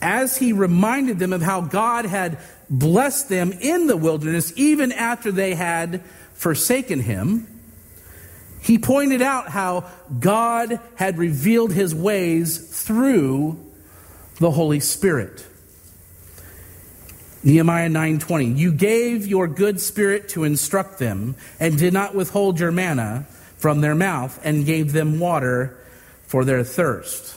As 0.00 0.36
he 0.36 0.52
reminded 0.52 1.18
them 1.18 1.32
of 1.32 1.42
how 1.42 1.62
God 1.62 2.04
had 2.04 2.38
blessed 2.68 3.28
them 3.28 3.52
in 3.52 3.86
the 3.86 3.96
wilderness, 3.96 4.52
even 4.56 4.92
after 4.92 5.32
they 5.32 5.54
had 5.54 6.02
forsaken 6.42 6.98
him, 6.98 7.46
he 8.60 8.76
pointed 8.76 9.22
out 9.22 9.48
how 9.48 9.88
God 10.18 10.80
had 10.96 11.16
revealed 11.16 11.72
his 11.72 11.94
ways 11.94 12.58
through 12.84 13.64
the 14.40 14.50
Holy 14.50 14.80
Spirit. 14.80 15.46
Nehemiah 17.44 17.88
9:20 17.88 18.56
You 18.56 18.72
gave 18.72 19.24
your 19.24 19.46
good 19.46 19.80
spirit 19.80 20.30
to 20.30 20.42
instruct 20.42 20.98
them 20.98 21.36
and 21.60 21.78
did 21.78 21.92
not 21.92 22.12
withhold 22.12 22.58
your 22.58 22.72
manna 22.72 23.26
from 23.56 23.80
their 23.80 23.94
mouth 23.94 24.40
and 24.42 24.66
gave 24.66 24.92
them 24.92 25.20
water 25.20 25.76
for 26.26 26.44
their 26.44 26.64
thirst. 26.64 27.36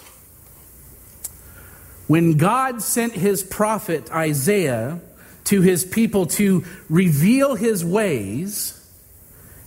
When 2.07 2.37
God 2.37 2.81
sent 2.81 3.13
his 3.13 3.43
prophet 3.43 4.11
Isaiah 4.11 4.99
to 5.45 5.61
his 5.61 5.85
people 5.85 6.25
to 6.25 6.63
reveal 6.89 7.53
his 7.53 7.85
ways 7.85 8.81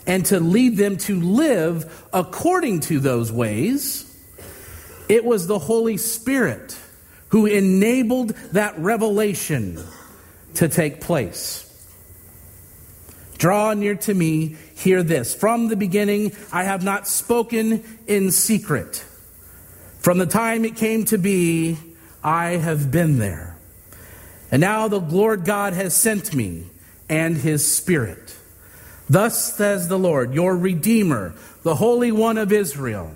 and 0.09 0.25
to 0.27 0.41
lead 0.41 0.79
them 0.79 0.97
to 0.97 1.21
live 1.21 2.09
according 2.13 2.81
to 2.81 2.99
those 2.99 3.31
ways, 3.31 4.05
it 5.09 5.23
was 5.25 5.47
the 5.47 5.59
Holy 5.59 5.99
Spirit 5.99 6.77
who 7.29 7.45
enabled 7.45 8.31
that 8.53 8.77
revelation 8.79 9.79
to 10.55 10.67
take 10.67 11.03
place. 11.03 11.65
Draw 13.37 13.75
near 13.75 13.95
to 13.97 14.15
me, 14.15 14.57
hear 14.75 15.03
this. 15.03 15.35
From 15.35 15.69
the 15.69 15.77
beginning, 15.77 16.33
I 16.53 16.65
have 16.65 16.83
not 16.83 17.07
spoken 17.07 17.85
in 18.07 18.31
secret. 18.31 19.05
From 19.99 20.17
the 20.17 20.27
time 20.27 20.65
it 20.65 20.75
came 20.75 21.05
to 21.07 21.19
be, 21.19 21.77
I 22.25 22.53
have 22.53 22.91
been 22.91 23.19
there. 23.19 23.57
And 24.51 24.63
now 24.63 24.89
the 24.89 25.01
Lord 25.01 25.45
God 25.45 25.75
has 25.75 25.95
sent 25.95 26.35
me, 26.35 26.65
and 27.11 27.37
his 27.37 27.71
Spirit. 27.71 28.38
Thus 29.09 29.55
says 29.55 29.89
the 29.89 29.99
Lord, 29.99 30.35
your 30.35 30.57
Redeemer, 30.57 31.35
the 31.63 31.77
Holy 31.77 32.13
One 32.13 32.39
of 32.39 32.53
Israel 32.53 33.15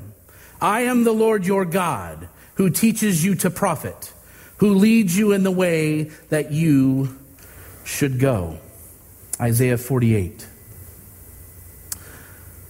I 0.60 0.82
am 0.82 1.02
the 1.02 1.12
Lord 1.12 1.44
your 1.44 1.64
God, 1.64 2.28
who 2.54 2.70
teaches 2.70 3.24
you 3.24 3.34
to 3.36 3.50
profit, 3.50 4.12
who 4.58 4.74
leads 4.74 5.18
you 5.18 5.32
in 5.32 5.42
the 5.42 5.50
way 5.50 6.04
that 6.28 6.52
you 6.52 7.18
should 7.84 8.20
go. 8.20 8.58
Isaiah 9.40 9.76
48. 9.76 10.46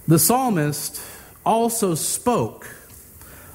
The 0.07 0.17
psalmist 0.17 0.99
also 1.45 1.93
spoke 1.93 2.67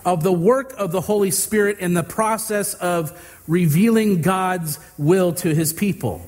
of 0.05 0.23
the 0.23 0.33
work 0.33 0.73
of 0.79 0.93
the 0.93 1.01
Holy 1.01 1.33
Spirit 1.33 1.81
in 1.81 1.95
the 1.95 2.05
process 2.05 2.75
of 2.75 3.41
revealing 3.49 4.23
God's 4.23 4.79
will 4.97 5.33
to 5.35 5.53
his 5.53 5.73
people. 5.73 6.25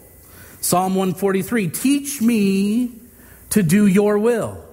Psalm 0.60 0.94
143 0.96 1.68
Teach 1.68 2.20
me 2.20 3.00
to 3.50 3.62
do 3.62 3.86
your 3.86 4.18
will, 4.18 4.64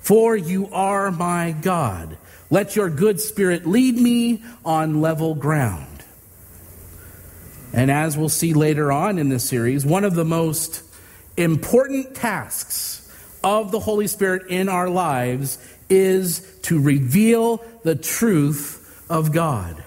for 0.00 0.36
you 0.36 0.68
are 0.72 1.10
my 1.10 1.52
God. 1.52 2.16
Let 2.50 2.76
your 2.76 2.90
good 2.90 3.20
spirit 3.20 3.66
lead 3.66 3.96
me 3.96 4.42
on 4.64 5.00
level 5.00 5.34
ground. 5.34 6.04
And 7.72 7.90
as 7.90 8.16
we'll 8.16 8.28
see 8.28 8.54
later 8.54 8.92
on 8.92 9.18
in 9.18 9.28
this 9.28 9.48
series, 9.48 9.84
one 9.84 10.04
of 10.04 10.14
the 10.14 10.24
most 10.24 10.82
important 11.36 12.14
tasks 12.14 13.00
of 13.42 13.72
the 13.72 13.80
Holy 13.80 14.06
Spirit 14.06 14.46
in 14.48 14.68
our 14.68 14.88
lives 14.88 15.58
is 15.90 16.58
to 16.62 16.80
reveal 16.80 17.64
the 17.82 17.96
truth 17.96 19.04
of 19.10 19.32
God. 19.32 19.82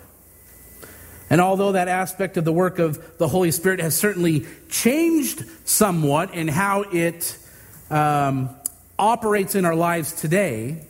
And 1.30 1.42
although 1.42 1.74
that 1.74 1.88
aspect 1.88 2.38
of 2.38 2.46
the 2.46 2.54
work 2.54 2.80
of 2.80 3.18
the 3.18 3.28
Holy 3.28 3.52
Spirit 3.52 3.80
has 3.80 3.96
certainly 3.96 4.46
changed 4.70 5.46
somewhat 5.66 6.34
in 6.34 6.48
how 6.48 6.82
it 6.84 7.38
um, 7.90 8.50
operates 8.98 9.56
in 9.56 9.66
our 9.66 9.76
lives 9.76 10.14
today, 10.14 10.86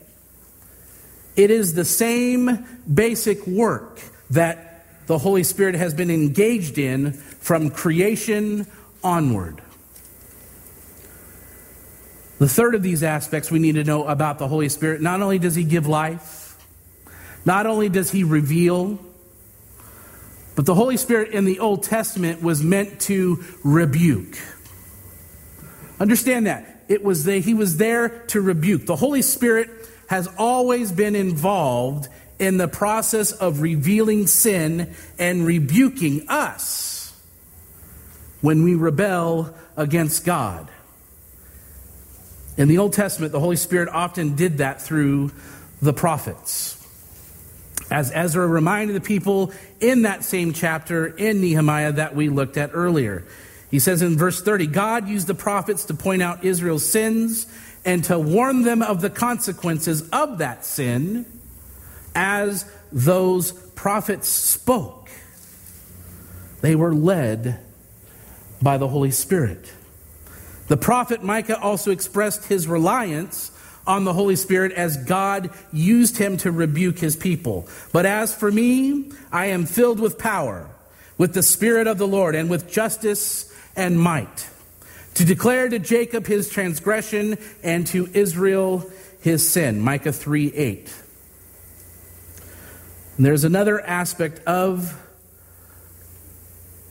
it 1.36 1.50
is 1.50 1.74
the 1.74 1.84
same 1.84 2.66
basic 2.92 3.46
work 3.46 4.00
that 4.30 4.84
the 5.06 5.18
Holy 5.18 5.44
Spirit 5.44 5.74
has 5.74 5.94
been 5.94 6.10
engaged 6.10 6.78
in 6.78 7.12
from 7.12 7.70
creation 7.70 8.66
onward. 9.02 9.62
The 12.38 12.48
third 12.48 12.74
of 12.74 12.82
these 12.82 13.02
aspects 13.02 13.50
we 13.50 13.58
need 13.58 13.76
to 13.76 13.84
know 13.84 14.06
about 14.06 14.38
the 14.38 14.46
Holy 14.46 14.68
Spirit 14.68 15.00
not 15.00 15.22
only 15.22 15.38
does 15.38 15.54
he 15.54 15.64
give 15.64 15.86
life, 15.86 16.56
not 17.44 17.66
only 17.66 17.88
does 17.88 18.10
he 18.10 18.22
reveal, 18.24 18.98
but 20.54 20.66
the 20.66 20.74
Holy 20.74 20.96
Spirit 20.96 21.30
in 21.30 21.44
the 21.44 21.60
Old 21.60 21.84
Testament 21.84 22.42
was 22.42 22.62
meant 22.62 23.00
to 23.02 23.44
rebuke. 23.64 24.36
Understand 26.00 26.46
that. 26.46 26.77
It 26.88 27.04
was 27.04 27.24
the, 27.24 27.40
he 27.40 27.54
was 27.54 27.76
there 27.76 28.08
to 28.28 28.40
rebuke. 28.40 28.86
The 28.86 28.96
Holy 28.96 29.22
Spirit 29.22 29.68
has 30.08 30.28
always 30.38 30.90
been 30.90 31.14
involved 31.14 32.08
in 32.38 32.56
the 32.56 32.68
process 32.68 33.32
of 33.32 33.60
revealing 33.60 34.26
sin 34.26 34.94
and 35.18 35.44
rebuking 35.44 36.28
us 36.28 37.14
when 38.40 38.62
we 38.62 38.74
rebel 38.74 39.54
against 39.76 40.24
God. 40.24 40.70
In 42.56 42.68
the 42.68 42.78
Old 42.78 42.92
Testament, 42.92 43.32
the 43.32 43.40
Holy 43.40 43.56
Spirit 43.56 43.88
often 43.88 44.34
did 44.34 44.58
that 44.58 44.80
through 44.80 45.30
the 45.82 45.92
prophets. 45.92 46.74
As 47.90 48.10
Ezra 48.12 48.46
reminded 48.46 48.96
the 48.96 49.00
people 49.00 49.52
in 49.80 50.02
that 50.02 50.24
same 50.24 50.52
chapter 50.52 51.06
in 51.06 51.40
Nehemiah 51.40 51.92
that 51.92 52.14
we 52.14 52.28
looked 52.28 52.56
at 52.56 52.70
earlier. 52.72 53.24
He 53.70 53.78
says 53.78 54.02
in 54.02 54.16
verse 54.16 54.40
30 54.40 54.66
God 54.66 55.08
used 55.08 55.26
the 55.26 55.34
prophets 55.34 55.86
to 55.86 55.94
point 55.94 56.22
out 56.22 56.44
Israel's 56.44 56.88
sins 56.88 57.46
and 57.84 58.04
to 58.04 58.18
warn 58.18 58.62
them 58.62 58.82
of 58.82 59.00
the 59.00 59.10
consequences 59.10 60.08
of 60.10 60.38
that 60.38 60.64
sin 60.64 61.26
as 62.14 62.70
those 62.90 63.52
prophets 63.52 64.28
spoke. 64.28 65.10
They 66.60 66.74
were 66.74 66.94
led 66.94 67.60
by 68.60 68.78
the 68.78 68.88
Holy 68.88 69.10
Spirit. 69.10 69.72
The 70.66 70.76
prophet 70.76 71.22
Micah 71.22 71.58
also 71.58 71.90
expressed 71.90 72.46
his 72.46 72.66
reliance 72.66 73.52
on 73.86 74.04
the 74.04 74.12
Holy 74.12 74.36
Spirit 74.36 74.72
as 74.72 74.96
God 74.98 75.50
used 75.72 76.18
him 76.18 76.36
to 76.38 76.50
rebuke 76.50 76.98
his 76.98 77.16
people. 77.16 77.68
But 77.92 78.04
as 78.04 78.34
for 78.34 78.50
me, 78.50 79.12
I 79.32 79.46
am 79.46 79.64
filled 79.64 79.98
with 80.00 80.18
power, 80.18 80.68
with 81.16 81.32
the 81.32 81.42
Spirit 81.42 81.86
of 81.86 81.96
the 81.96 82.06
Lord, 82.06 82.34
and 82.34 82.50
with 82.50 82.70
justice 82.70 83.50
and 83.76 83.98
might, 83.98 84.48
to 85.14 85.24
declare 85.24 85.68
to 85.68 85.78
Jacob 85.78 86.26
his 86.26 86.48
transgression 86.48 87.38
and 87.62 87.86
to 87.88 88.08
Israel 88.14 88.88
his 89.20 89.48
sin. 89.48 89.80
Micah 89.80 90.12
3 90.12 90.52
8. 90.52 90.94
And 93.16 93.26
there's 93.26 93.44
another 93.44 93.80
aspect 93.80 94.44
of 94.46 94.96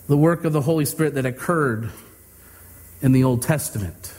the 0.08 0.18
work 0.18 0.46
of 0.46 0.54
the 0.54 0.62
Holy 0.62 0.86
Spirit 0.86 1.16
that 1.16 1.26
occurred 1.26 1.90
in 3.02 3.12
the 3.12 3.24
Old 3.24 3.42
Testament. 3.42 4.14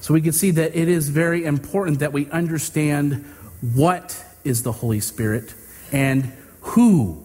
So 0.00 0.14
we 0.14 0.22
can 0.22 0.32
see 0.32 0.50
that 0.52 0.74
it 0.74 0.88
is 0.88 1.08
very 1.08 1.44
important 1.44 2.00
that 2.00 2.12
we 2.12 2.28
understand 2.30 3.24
what 3.60 4.24
is 4.44 4.62
the 4.62 4.72
Holy 4.72 5.00
Spirit 5.00 5.54
and 5.92 6.32
who 6.62 7.22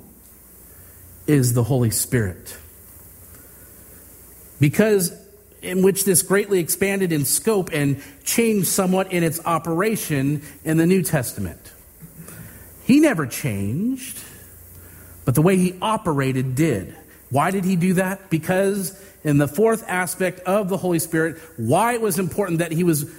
is 1.26 1.54
the 1.54 1.64
Holy 1.64 1.92
Spirit. 1.92 2.58
Because 4.60 5.14
in 5.62 5.82
which 5.82 6.06
this 6.06 6.22
greatly 6.22 6.60
expanded 6.60 7.12
in 7.12 7.26
scope 7.26 7.70
and 7.74 8.02
changed 8.24 8.68
somewhat 8.68 9.12
in 9.12 9.24
its 9.24 9.44
operation 9.46 10.42
in 10.64 10.78
the 10.78 10.86
New 10.86 11.02
Testament. 11.02 11.60
He 12.84 13.00
never 13.00 13.26
changed, 13.26 14.20
but 15.26 15.34
the 15.34 15.42
way 15.42 15.58
he 15.58 15.76
operated 15.82 16.56
did. 16.56 16.96
Why 17.32 17.50
did 17.52 17.66
he 17.66 17.76
do 17.76 17.96
that? 17.96 18.30
Because 18.30 19.02
in 19.24 19.40
the 19.40 19.48
fourth 19.48 19.84
aspect 19.88 20.42
of 20.42 20.70
the 20.70 20.78
Holy 20.78 21.00
Spirit, 21.00 21.42
why 21.58 21.94
it 21.94 22.02
was 22.02 22.20
important 22.20 22.60
that 22.60 22.72
he 22.72 22.84
was 22.84 23.10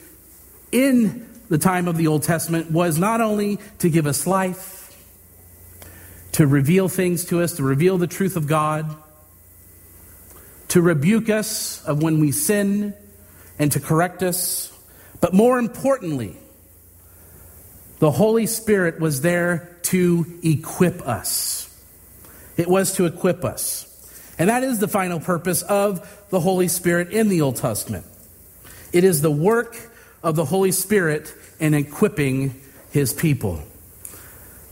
in 0.70 1.28
the 1.48 1.58
time 1.58 1.88
of 1.88 1.96
the 1.96 2.06
Old 2.06 2.22
Testament 2.22 2.70
was 2.70 2.98
not 2.98 3.20
only 3.20 3.58
to 3.78 3.90
give 3.90 4.06
us 4.06 4.26
life, 4.26 4.74
to 6.32 6.46
reveal 6.46 6.88
things 6.88 7.24
to 7.26 7.42
us, 7.42 7.54
to 7.54 7.62
reveal 7.62 7.98
the 7.98 8.06
truth 8.06 8.36
of 8.36 8.46
God, 8.46 8.94
to 10.68 10.82
rebuke 10.82 11.30
us 11.30 11.84
of 11.84 12.02
when 12.02 12.20
we 12.20 12.32
sin, 12.32 12.94
and 13.58 13.72
to 13.72 13.80
correct 13.80 14.22
us, 14.22 14.72
but 15.20 15.32
more 15.32 15.58
importantly, 15.58 16.36
the 17.98 18.10
Holy 18.10 18.46
Spirit 18.46 19.00
was 19.00 19.22
there 19.22 19.76
to 19.82 20.26
equip 20.42 21.06
us. 21.06 21.62
It 22.56 22.68
was 22.68 22.94
to 22.96 23.06
equip 23.06 23.44
us. 23.44 23.82
And 24.38 24.50
that 24.50 24.62
is 24.62 24.78
the 24.78 24.88
final 24.88 25.20
purpose 25.20 25.62
of 25.62 26.26
the 26.30 26.40
Holy 26.40 26.68
Spirit 26.68 27.10
in 27.10 27.28
the 27.28 27.40
Old 27.40 27.56
Testament. 27.56 28.04
It 28.92 29.04
is 29.04 29.22
the 29.22 29.30
work 29.30 29.78
of 30.22 30.36
the 30.36 30.44
Holy 30.44 30.72
Spirit 30.72 31.32
in 31.58 31.72
equipping 31.72 32.60
his 32.90 33.14
people. 33.14 33.62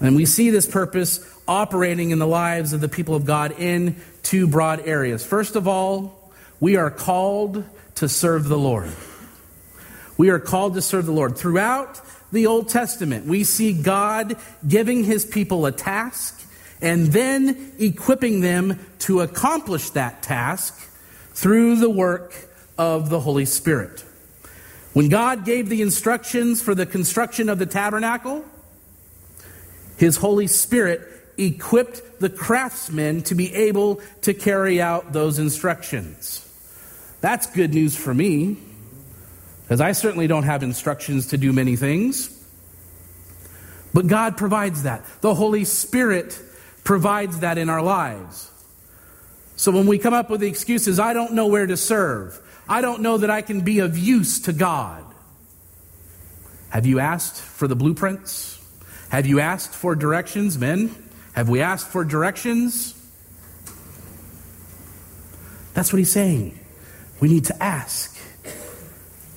And 0.00 0.16
we 0.16 0.26
see 0.26 0.50
this 0.50 0.66
purpose 0.66 1.20
operating 1.48 2.10
in 2.10 2.18
the 2.18 2.26
lives 2.26 2.72
of 2.72 2.80
the 2.80 2.88
people 2.88 3.14
of 3.14 3.24
God 3.24 3.54
in 3.58 3.96
two 4.24 4.48
broad 4.48 4.80
areas. 4.80 5.24
First 5.24 5.54
of 5.54 5.68
all, 5.68 6.32
we 6.58 6.76
are 6.76 6.90
called 6.90 7.64
to 7.96 8.08
serve 8.08 8.48
the 8.48 8.58
Lord. 8.58 8.90
We 10.16 10.30
are 10.30 10.40
called 10.40 10.74
to 10.74 10.82
serve 10.82 11.06
the 11.06 11.12
Lord. 11.12 11.36
Throughout 11.36 12.00
the 12.32 12.46
Old 12.46 12.68
Testament, 12.68 13.26
we 13.26 13.44
see 13.44 13.72
God 13.72 14.36
giving 14.66 15.04
his 15.04 15.24
people 15.24 15.66
a 15.66 15.72
task 15.72 16.40
and 16.80 17.06
then 17.08 17.72
equipping 17.78 18.40
them 18.40 18.78
to 19.00 19.20
accomplish 19.20 19.90
that 19.90 20.22
task 20.22 20.80
through 21.32 21.76
the 21.76 21.90
work 21.90 22.34
of 22.76 23.10
the 23.10 23.20
Holy 23.20 23.44
Spirit. 23.44 24.04
When 24.92 25.08
God 25.08 25.44
gave 25.44 25.68
the 25.68 25.82
instructions 25.82 26.62
for 26.62 26.74
the 26.74 26.86
construction 26.86 27.48
of 27.48 27.58
the 27.58 27.66
tabernacle, 27.66 28.44
his 29.96 30.16
Holy 30.16 30.46
Spirit 30.46 31.13
equipped 31.36 32.20
the 32.20 32.30
craftsmen 32.30 33.22
to 33.22 33.34
be 33.34 33.54
able 33.54 34.00
to 34.22 34.34
carry 34.34 34.80
out 34.80 35.12
those 35.12 35.38
instructions. 35.38 36.40
That's 37.20 37.46
good 37.46 37.72
news 37.72 37.96
for 37.96 38.12
me, 38.12 38.58
because 39.62 39.80
I 39.80 39.92
certainly 39.92 40.26
don't 40.26 40.42
have 40.42 40.62
instructions 40.62 41.28
to 41.28 41.38
do 41.38 41.52
many 41.52 41.76
things. 41.76 42.30
But 43.94 44.06
God 44.06 44.36
provides 44.36 44.82
that. 44.82 45.04
The 45.20 45.34
Holy 45.34 45.64
Spirit 45.64 46.38
provides 46.82 47.40
that 47.40 47.58
in 47.58 47.70
our 47.70 47.82
lives. 47.82 48.50
So 49.56 49.70
when 49.70 49.86
we 49.86 49.98
come 49.98 50.12
up 50.12 50.30
with 50.30 50.40
the 50.40 50.48
excuses, 50.48 50.98
I 50.98 51.12
don't 51.12 51.32
know 51.32 51.46
where 51.46 51.66
to 51.66 51.76
serve, 51.76 52.40
I 52.68 52.80
don't 52.80 53.02
know 53.02 53.18
that 53.18 53.30
I 53.30 53.40
can 53.42 53.60
be 53.60 53.78
of 53.78 53.96
use 53.96 54.40
to 54.40 54.52
God. 54.52 55.04
Have 56.70 56.86
you 56.86 56.98
asked 56.98 57.40
for 57.40 57.68
the 57.68 57.76
blueprints? 57.76 58.60
Have 59.10 59.26
you 59.26 59.38
asked 59.38 59.72
for 59.72 59.94
directions, 59.94 60.58
men? 60.58 60.94
Have 61.34 61.48
we 61.48 61.60
asked 61.60 61.88
for 61.88 62.04
directions? 62.04 62.94
That's 65.74 65.92
what 65.92 65.98
he's 65.98 66.10
saying. 66.10 66.58
We 67.20 67.28
need 67.28 67.46
to 67.46 67.62
ask 67.62 68.16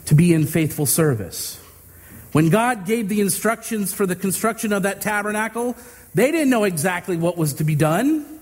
to 0.05 0.15
be 0.15 0.33
in 0.33 0.45
faithful 0.45 0.85
service. 0.85 1.59
When 2.31 2.49
God 2.49 2.85
gave 2.85 3.09
the 3.09 3.21
instructions 3.21 3.93
for 3.93 4.05
the 4.05 4.15
construction 4.15 4.71
of 4.71 4.83
that 4.83 5.01
tabernacle, 5.01 5.75
they 6.13 6.31
didn't 6.31 6.49
know 6.49 6.63
exactly 6.63 7.17
what 7.17 7.37
was 7.37 7.53
to 7.55 7.63
be 7.63 7.75
done, 7.75 8.39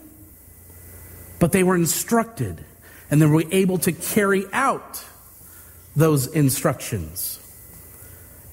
but 1.39 1.51
they 1.51 1.63
were 1.63 1.75
instructed 1.75 2.63
and 3.09 3.21
they 3.21 3.25
were 3.25 3.43
able 3.51 3.77
to 3.79 3.91
carry 3.91 4.45
out 4.51 5.03
those 5.95 6.27
instructions. 6.27 7.39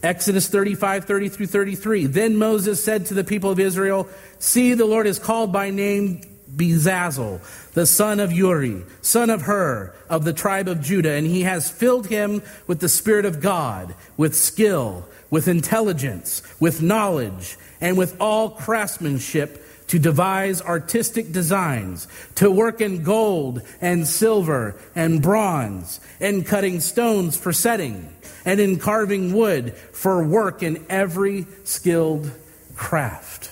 Exodus 0.03 0.49
35, 0.49 1.05
30 1.05 1.29
through 1.29 1.47
33. 1.47 2.07
Then 2.07 2.37
Moses 2.37 2.83
said 2.83 3.07
to 3.07 3.15
the 3.15 3.25
people 3.25 3.51
of 3.51 3.61
Israel, 3.61 4.09
See, 4.42 4.74
the 4.74 4.87
Lord 4.87 5.07
is 5.07 5.20
called 5.20 5.52
by 5.52 5.70
name 5.70 6.20
Bezalel, 6.52 7.40
the 7.74 7.87
son 7.87 8.18
of 8.18 8.33
Uri, 8.33 8.83
son 9.00 9.31
of 9.31 9.42
Hur, 9.42 9.94
of 10.11 10.24
the 10.24 10.33
tribe 10.33 10.66
of 10.66 10.83
Judah, 10.83 11.12
and 11.12 11.24
he 11.24 11.42
has 11.42 11.70
filled 11.70 12.09
him 12.09 12.42
with 12.66 12.81
the 12.81 12.88
Spirit 12.88 13.24
of 13.24 13.40
God, 13.40 13.94
with 14.16 14.35
skill, 14.35 15.07
with 15.31 15.46
intelligence, 15.46 16.42
with 16.59 16.83
knowledge, 16.83 17.57
and 17.81 17.96
with 17.96 18.20
all 18.20 18.50
craftsmanship 18.50 19.64
to 19.87 20.00
devise 20.00 20.61
artistic 20.61 21.31
designs, 21.31 22.09
to 22.35 22.50
work 22.50 22.81
in 22.81 23.05
gold 23.05 23.62
and 23.81 24.09
silver 24.09 24.74
and 24.96 25.22
bronze, 25.22 26.00
and 26.18 26.44
cutting 26.44 26.81
stones 26.81 27.37
for 27.37 27.52
setting, 27.52 28.12
and 28.44 28.59
in 28.59 28.81
carving 28.81 29.35
wood 29.35 29.72
for 29.92 30.24
work 30.24 30.64
in 30.64 30.85
every 30.90 31.46
skilled 31.62 32.28
craft. 32.74 33.52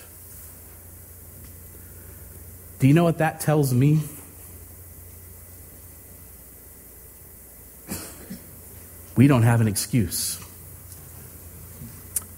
Do 2.81 2.87
you 2.87 2.95
know 2.95 3.03
what 3.03 3.19
that 3.19 3.41
tells 3.41 3.71
me? 3.71 4.01
We 9.15 9.27
don't 9.27 9.43
have 9.43 9.61
an 9.61 9.67
excuse. 9.67 10.43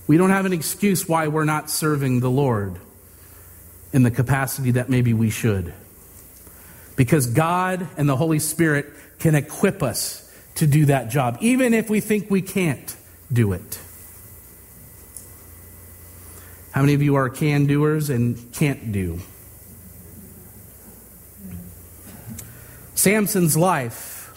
We 0.05 0.17
don't 0.17 0.31
have 0.31 0.45
an 0.45 0.51
excuse 0.51 1.07
why 1.07 1.29
we're 1.29 1.45
not 1.45 1.69
serving 1.69 2.19
the 2.19 2.29
Lord 2.29 2.75
in 3.93 4.03
the 4.03 4.11
capacity 4.11 4.71
that 4.71 4.89
maybe 4.89 5.13
we 5.13 5.29
should. 5.29 5.73
Because 6.97 7.27
God 7.27 7.87
and 7.95 8.09
the 8.09 8.17
Holy 8.17 8.39
Spirit 8.39 8.87
can 9.19 9.35
equip 9.35 9.81
us 9.81 10.29
to 10.55 10.67
do 10.67 10.87
that 10.87 11.09
job, 11.09 11.37
even 11.39 11.73
if 11.73 11.89
we 11.89 12.01
think 12.01 12.29
we 12.29 12.41
can't 12.41 12.93
do 13.31 13.53
it. 13.53 13.79
How 16.71 16.81
many 16.81 16.95
of 16.95 17.01
you 17.01 17.15
are 17.15 17.29
can 17.29 17.65
doers 17.65 18.09
and 18.09 18.51
can't 18.51 18.91
do? 18.91 19.21
Samson's 23.03 23.57
life 23.57 24.33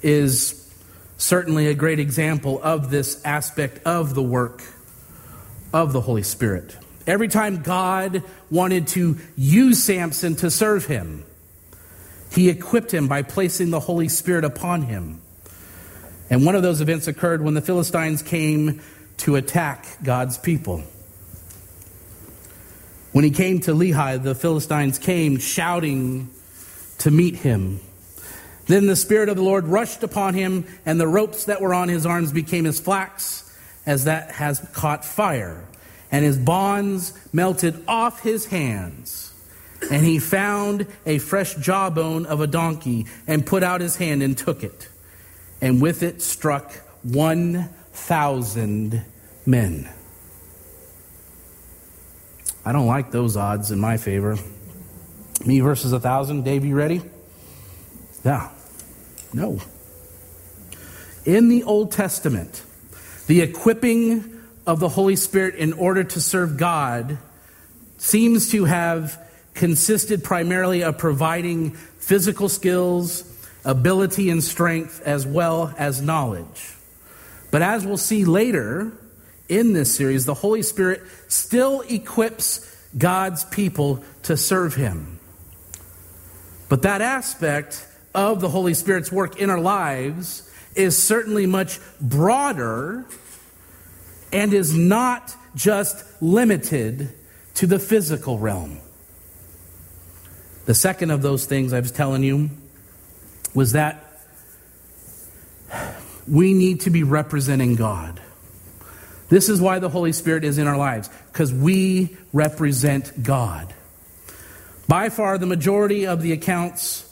is 0.00 0.72
certainly 1.16 1.66
a 1.66 1.74
great 1.74 1.98
example 1.98 2.60
of 2.62 2.88
this 2.88 3.20
aspect 3.24 3.84
of 3.84 4.14
the 4.14 4.22
work 4.22 4.62
of 5.72 5.92
the 5.92 6.00
Holy 6.00 6.22
Spirit. 6.22 6.76
Every 7.04 7.26
time 7.26 7.62
God 7.62 8.22
wanted 8.48 8.86
to 8.88 9.16
use 9.36 9.82
Samson 9.82 10.36
to 10.36 10.52
serve 10.52 10.86
him, 10.86 11.24
he 12.30 12.48
equipped 12.48 12.94
him 12.94 13.08
by 13.08 13.22
placing 13.22 13.70
the 13.70 13.80
Holy 13.80 14.08
Spirit 14.08 14.44
upon 14.44 14.82
him. 14.82 15.20
And 16.30 16.46
one 16.46 16.54
of 16.54 16.62
those 16.62 16.80
events 16.80 17.08
occurred 17.08 17.42
when 17.42 17.54
the 17.54 17.60
Philistines 17.60 18.22
came 18.22 18.82
to 19.16 19.34
attack 19.34 19.84
God's 20.04 20.38
people. 20.38 20.84
When 23.10 23.24
he 23.24 23.32
came 23.32 23.58
to 23.62 23.72
Lehi, 23.72 24.22
the 24.22 24.36
Philistines 24.36 24.96
came 24.96 25.38
shouting 25.38 26.30
to 26.98 27.10
meet 27.10 27.34
him. 27.34 27.80
Then 28.66 28.86
the 28.86 28.96
Spirit 28.96 29.28
of 29.28 29.36
the 29.36 29.42
Lord 29.42 29.66
rushed 29.66 30.02
upon 30.02 30.34
him, 30.34 30.66
and 30.84 31.00
the 31.00 31.06
ropes 31.06 31.44
that 31.44 31.60
were 31.60 31.74
on 31.74 31.88
his 31.88 32.04
arms 32.04 32.32
became 32.32 32.66
as 32.66 32.80
flax 32.80 33.44
as 33.84 34.04
that 34.04 34.32
has 34.32 34.66
caught 34.72 35.04
fire 35.04 35.64
and 36.10 36.24
his 36.24 36.38
bonds 36.38 37.12
melted 37.32 37.82
off 37.86 38.22
his 38.22 38.46
hands. 38.46 39.32
And 39.90 40.04
he 40.04 40.18
found 40.18 40.86
a 41.04 41.18
fresh 41.18 41.54
jawbone 41.56 42.26
of 42.26 42.40
a 42.40 42.46
donkey 42.46 43.06
and 43.26 43.44
put 43.44 43.62
out 43.62 43.80
his 43.80 43.96
hand 43.96 44.22
and 44.22 44.36
took 44.36 44.64
it. 44.64 44.88
And 45.60 45.82
with 45.82 46.02
it 46.02 46.22
struck 46.22 46.72
1,000 47.02 49.04
men. 49.44 49.90
I 52.64 52.72
don't 52.72 52.86
like 52.86 53.10
those 53.10 53.36
odds 53.36 53.70
in 53.70 53.78
my 53.78 53.96
favor. 53.96 54.38
Me 55.44 55.60
versus 55.60 55.92
a 55.92 56.00
thousand. 56.00 56.44
Dave, 56.44 56.64
you 56.64 56.74
ready? 56.74 57.02
Yeah. 58.24 58.50
No. 59.36 59.60
In 61.26 61.50
the 61.50 61.62
Old 61.64 61.92
Testament, 61.92 62.62
the 63.26 63.42
equipping 63.42 64.40
of 64.66 64.80
the 64.80 64.88
Holy 64.88 65.14
Spirit 65.14 65.56
in 65.56 65.74
order 65.74 66.02
to 66.02 66.20
serve 66.22 66.56
God 66.56 67.18
seems 67.98 68.50
to 68.52 68.64
have 68.64 69.22
consisted 69.52 70.24
primarily 70.24 70.82
of 70.82 70.96
providing 70.96 71.72
physical 71.72 72.48
skills, 72.48 73.30
ability, 73.62 74.30
and 74.30 74.42
strength, 74.42 75.02
as 75.04 75.26
well 75.26 75.74
as 75.76 76.00
knowledge. 76.00 76.74
But 77.50 77.60
as 77.60 77.84
we'll 77.84 77.98
see 77.98 78.24
later 78.24 78.90
in 79.50 79.74
this 79.74 79.94
series, 79.94 80.24
the 80.24 80.32
Holy 80.32 80.62
Spirit 80.62 81.02
still 81.28 81.82
equips 81.82 82.74
God's 82.96 83.44
people 83.44 84.02
to 84.22 84.38
serve 84.38 84.74
Him. 84.74 85.18
But 86.70 86.82
that 86.82 87.02
aspect 87.02 87.86
of 88.16 88.40
the 88.40 88.48
Holy 88.48 88.74
Spirit's 88.74 89.12
work 89.12 89.38
in 89.38 89.50
our 89.50 89.60
lives 89.60 90.50
is 90.74 91.00
certainly 91.00 91.46
much 91.46 91.78
broader 92.00 93.04
and 94.32 94.52
is 94.52 94.76
not 94.76 95.34
just 95.54 96.04
limited 96.20 97.12
to 97.54 97.66
the 97.66 97.78
physical 97.78 98.38
realm. 98.38 98.78
The 100.64 100.74
second 100.74 101.10
of 101.10 101.22
those 101.22 101.46
things 101.46 101.72
I 101.72 101.80
was 101.80 101.92
telling 101.92 102.24
you 102.24 102.50
was 103.54 103.72
that 103.72 104.02
we 106.26 106.54
need 106.54 106.80
to 106.80 106.90
be 106.90 107.02
representing 107.04 107.76
God. 107.76 108.20
This 109.28 109.48
is 109.48 109.60
why 109.60 109.78
the 109.78 109.88
Holy 109.88 110.12
Spirit 110.12 110.44
is 110.44 110.58
in 110.58 110.66
our 110.66 110.76
lives, 110.76 111.08
because 111.32 111.52
we 111.52 112.16
represent 112.32 113.22
God. 113.22 113.72
By 114.88 115.08
far, 115.08 115.38
the 115.38 115.46
majority 115.46 116.06
of 116.06 116.22
the 116.22 116.32
accounts 116.32 117.05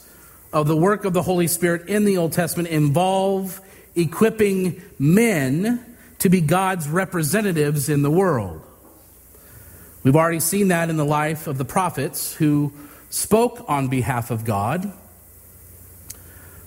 of 0.55 0.67
the 0.67 0.75
work 0.75 1.03
of 1.03 1.11
the 1.11 1.21
Holy 1.21 1.47
Spirit 1.47 1.89
in 1.89 2.05
the 2.05 2.15
Old 2.15 2.31
Testament 2.31 2.69
involve 2.69 3.59
equipping 3.93 4.81
men 4.97 5.97
to 6.19 6.29
be 6.29 6.39
God's 6.39 6.87
representatives 6.87 7.89
in 7.89 8.03
the 8.03 8.09
world. 8.09 8.61
We've 10.03 10.15
already 10.15 10.39
seen 10.39 10.69
that 10.69 10.89
in 10.89 10.95
the 10.95 11.05
life 11.05 11.47
of 11.47 11.57
the 11.57 11.65
prophets 11.65 12.33
who 12.33 12.71
spoke 13.09 13.65
on 13.67 13.89
behalf 13.89 14.31
of 14.31 14.45
God. 14.45 14.93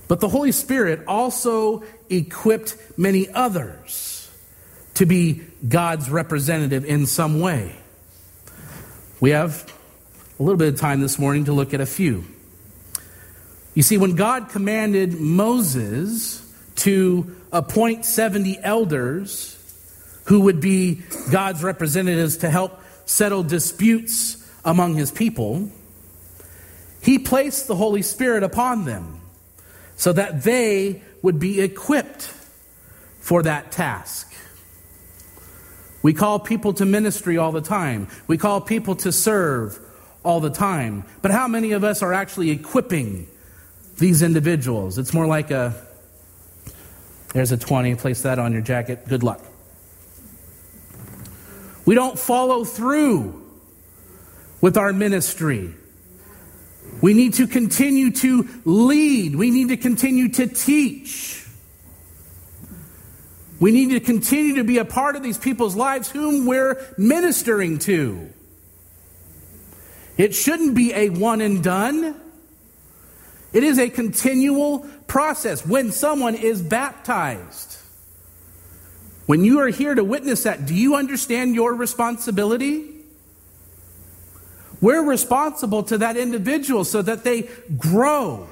But 0.06 0.20
the 0.20 0.28
Holy 0.28 0.52
Spirit 0.52 1.04
also 1.06 1.82
equipped 2.10 2.76
many 2.98 3.26
others 3.30 4.30
to 4.94 5.06
be 5.06 5.44
God's 5.66 6.10
representative 6.10 6.84
in 6.84 7.06
some 7.06 7.40
way. 7.40 7.74
We 9.18 9.30
have 9.30 9.72
a 10.38 10.42
little 10.42 10.58
bit 10.58 10.74
of 10.74 10.78
time 10.78 11.00
this 11.00 11.18
morning 11.18 11.46
to 11.46 11.54
look 11.54 11.72
at 11.72 11.80
a 11.80 11.86
few. 11.86 12.26
You 13.74 13.82
see, 13.82 13.96
when 13.96 14.14
God 14.14 14.48
commanded 14.48 15.20
Moses 15.20 16.44
to 16.76 17.36
appoint 17.52 18.04
70 18.04 18.58
elders 18.62 19.54
who 20.24 20.40
would 20.40 20.60
be 20.60 21.02
God's 21.30 21.62
representatives 21.62 22.38
to 22.38 22.50
help 22.50 22.80
settle 23.06 23.42
disputes 23.42 24.36
among 24.64 24.94
his 24.94 25.10
people, 25.10 25.70
he 27.00 27.18
placed 27.18 27.68
the 27.68 27.76
Holy 27.76 28.02
Spirit 28.02 28.42
upon 28.42 28.84
them 28.84 29.20
so 29.96 30.12
that 30.12 30.42
they 30.42 31.02
would 31.22 31.38
be 31.38 31.60
equipped 31.60 32.32
for 33.20 33.42
that 33.42 33.72
task. 33.72 34.32
We 36.02 36.12
call 36.14 36.38
people 36.38 36.72
to 36.74 36.84
ministry 36.84 37.36
all 37.36 37.52
the 37.52 37.60
time. 37.60 38.08
We 38.26 38.38
call 38.38 38.60
people 38.60 38.94
to 38.96 39.12
serve 39.12 39.78
all 40.24 40.40
the 40.40 40.50
time. 40.50 41.04
But 41.22 41.30
how 41.30 41.48
many 41.48 41.72
of 41.72 41.84
us 41.84 42.02
are 42.02 42.12
actually 42.12 42.50
equipping 42.50 43.26
these 43.98 44.22
individuals? 44.22 44.98
It's 44.98 45.12
more 45.12 45.26
like 45.26 45.50
a 45.50 45.74
there's 47.32 47.52
a 47.52 47.56
20. 47.56 47.94
Place 47.96 48.22
that 48.22 48.38
on 48.38 48.52
your 48.52 48.62
jacket. 48.62 49.06
Good 49.08 49.22
luck. 49.22 49.44
We 51.84 51.94
don't 51.94 52.18
follow 52.18 52.64
through 52.64 53.44
with 54.60 54.76
our 54.76 54.92
ministry. 54.92 55.74
We 57.00 57.14
need 57.14 57.34
to 57.34 57.46
continue 57.46 58.10
to 58.12 58.48
lead. 58.64 59.36
We 59.36 59.50
need 59.50 59.68
to 59.68 59.76
continue 59.76 60.30
to 60.30 60.46
teach. 60.46 61.46
We 63.60 63.72
need 63.72 63.90
to 63.90 64.00
continue 64.00 64.56
to 64.56 64.64
be 64.64 64.78
a 64.78 64.84
part 64.84 65.16
of 65.16 65.22
these 65.22 65.38
people's 65.38 65.74
lives 65.74 66.10
whom 66.10 66.46
we're 66.46 66.80
ministering 66.96 67.78
to. 67.80 68.32
It 70.16 70.34
shouldn't 70.34 70.74
be 70.74 70.92
a 70.94 71.10
one 71.10 71.40
and 71.40 71.62
done. 71.62 72.20
It 73.52 73.64
is 73.64 73.78
a 73.78 73.88
continual 73.88 74.80
process 75.06 75.66
when 75.66 75.90
someone 75.92 76.34
is 76.34 76.60
baptized. 76.60 77.78
When 79.26 79.44
you 79.44 79.60
are 79.60 79.68
here 79.68 79.94
to 79.94 80.04
witness 80.04 80.44
that, 80.44 80.66
do 80.66 80.74
you 80.74 80.94
understand 80.94 81.54
your 81.54 81.74
responsibility? 81.74 82.94
We're 84.80 85.02
responsible 85.02 85.82
to 85.84 85.98
that 85.98 86.16
individual 86.16 86.84
so 86.84 87.02
that 87.02 87.24
they 87.24 87.48
grow, 87.76 88.48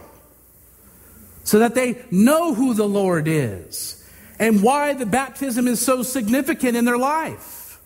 so 1.45 1.61
that 1.61 1.75
they 1.75 2.05
know 2.11 2.53
who 2.55 2.75
the 2.75 2.87
Lord 2.87 3.29
is 3.29 4.05
and 4.39 4.63
why 4.63 4.93
the 4.93 5.07
baptism 5.07 5.67
is 5.67 5.81
so 5.81 6.03
significant 6.03 6.77
in 6.77 6.85
their 6.85 6.99
life. 6.99 7.81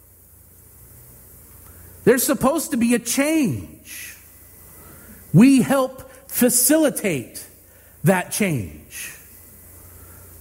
There's 2.04 2.22
supposed 2.22 2.70
to 2.70 2.76
be 2.76 2.94
a 2.94 2.98
change. 2.98 4.16
We 5.32 5.62
help 5.62 6.09
facilitate 6.30 7.46
that 8.04 8.30
change. 8.30 9.14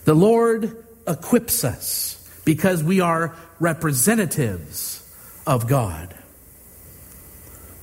The 0.05 0.13
Lord 0.13 0.85
equips 1.07 1.63
us 1.63 2.15
because 2.45 2.83
we 2.83 3.01
are 3.01 3.35
representatives 3.59 5.03
of 5.45 5.67
God. 5.67 6.15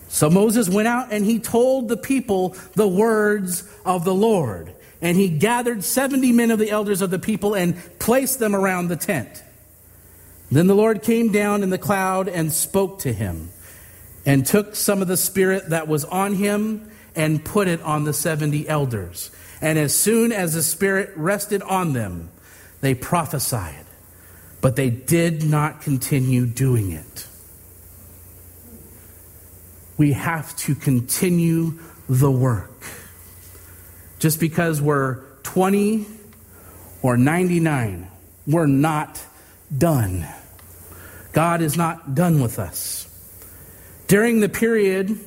So 0.09 0.31
Moses 0.31 0.69
went 0.69 0.89
out 0.89 1.13
and 1.13 1.25
he 1.25 1.41
told 1.41 1.89
the 1.89 1.97
people 1.97 2.57
the 2.75 2.89
words 2.89 3.69
of 3.85 4.05
the 4.05 4.15
Lord. 4.15 4.73
And 5.03 5.17
he 5.17 5.29
gathered 5.29 5.85
70 5.85 6.33
men 6.33 6.51
of 6.51 6.59
the 6.59 6.71
elders 6.71 7.03
of 7.03 7.11
the 7.11 7.19
people 7.19 7.55
and 7.55 7.77
placed 7.99 8.39
them 8.39 8.55
around 8.55 8.89
the 8.89 8.97
tent. 8.97 9.43
Then 10.51 10.69
the 10.69 10.75
Lord 10.75 11.03
came 11.03 11.33
down 11.33 11.63
in 11.63 11.71
the 11.71 11.77
cloud 11.77 12.29
and 12.29 12.53
spoke 12.53 13.01
to 13.01 13.13
him, 13.13 13.51
and 14.25 14.47
took 14.47 14.77
some 14.77 15.03
of 15.03 15.09
the 15.09 15.17
spirit 15.17 15.71
that 15.71 15.89
was 15.89 16.05
on 16.05 16.35
him 16.35 16.91
and 17.17 17.45
put 17.45 17.67
it 17.67 17.81
on 17.83 18.05
the 18.05 18.13
70 18.13 18.69
elders. 18.69 19.31
And 19.61 19.79
as 19.79 19.95
soon 19.95 20.33
as 20.33 20.55
the 20.55 20.63
spirit 20.63 21.13
rested 21.17 21.63
on 21.63 21.93
them, 21.93 22.31
they 22.83 22.95
prophesied 22.95 23.87
but 24.67 24.75
they 24.75 24.91
did 24.91 25.45
not 25.45 25.81
continue 25.81 26.45
doing 26.45 26.91
it. 26.91 27.29
We 29.97 30.13
have 30.13 30.57
to 30.57 30.75
continue 30.75 31.79
the 32.09 32.31
work. 32.31 32.83
Just 34.19 34.41
because 34.41 34.83
we're 34.83 35.23
20 35.45 36.07
or 37.01 37.17
99, 37.17 38.09
we're 38.47 38.67
not 38.67 39.25
done. 39.77 40.27
God 41.33 41.61
is 41.61 41.77
not 41.77 42.15
done 42.17 42.41
with 42.41 42.59
us. 42.59 43.09
During 44.09 44.41
the 44.41 44.49
period 44.49 45.19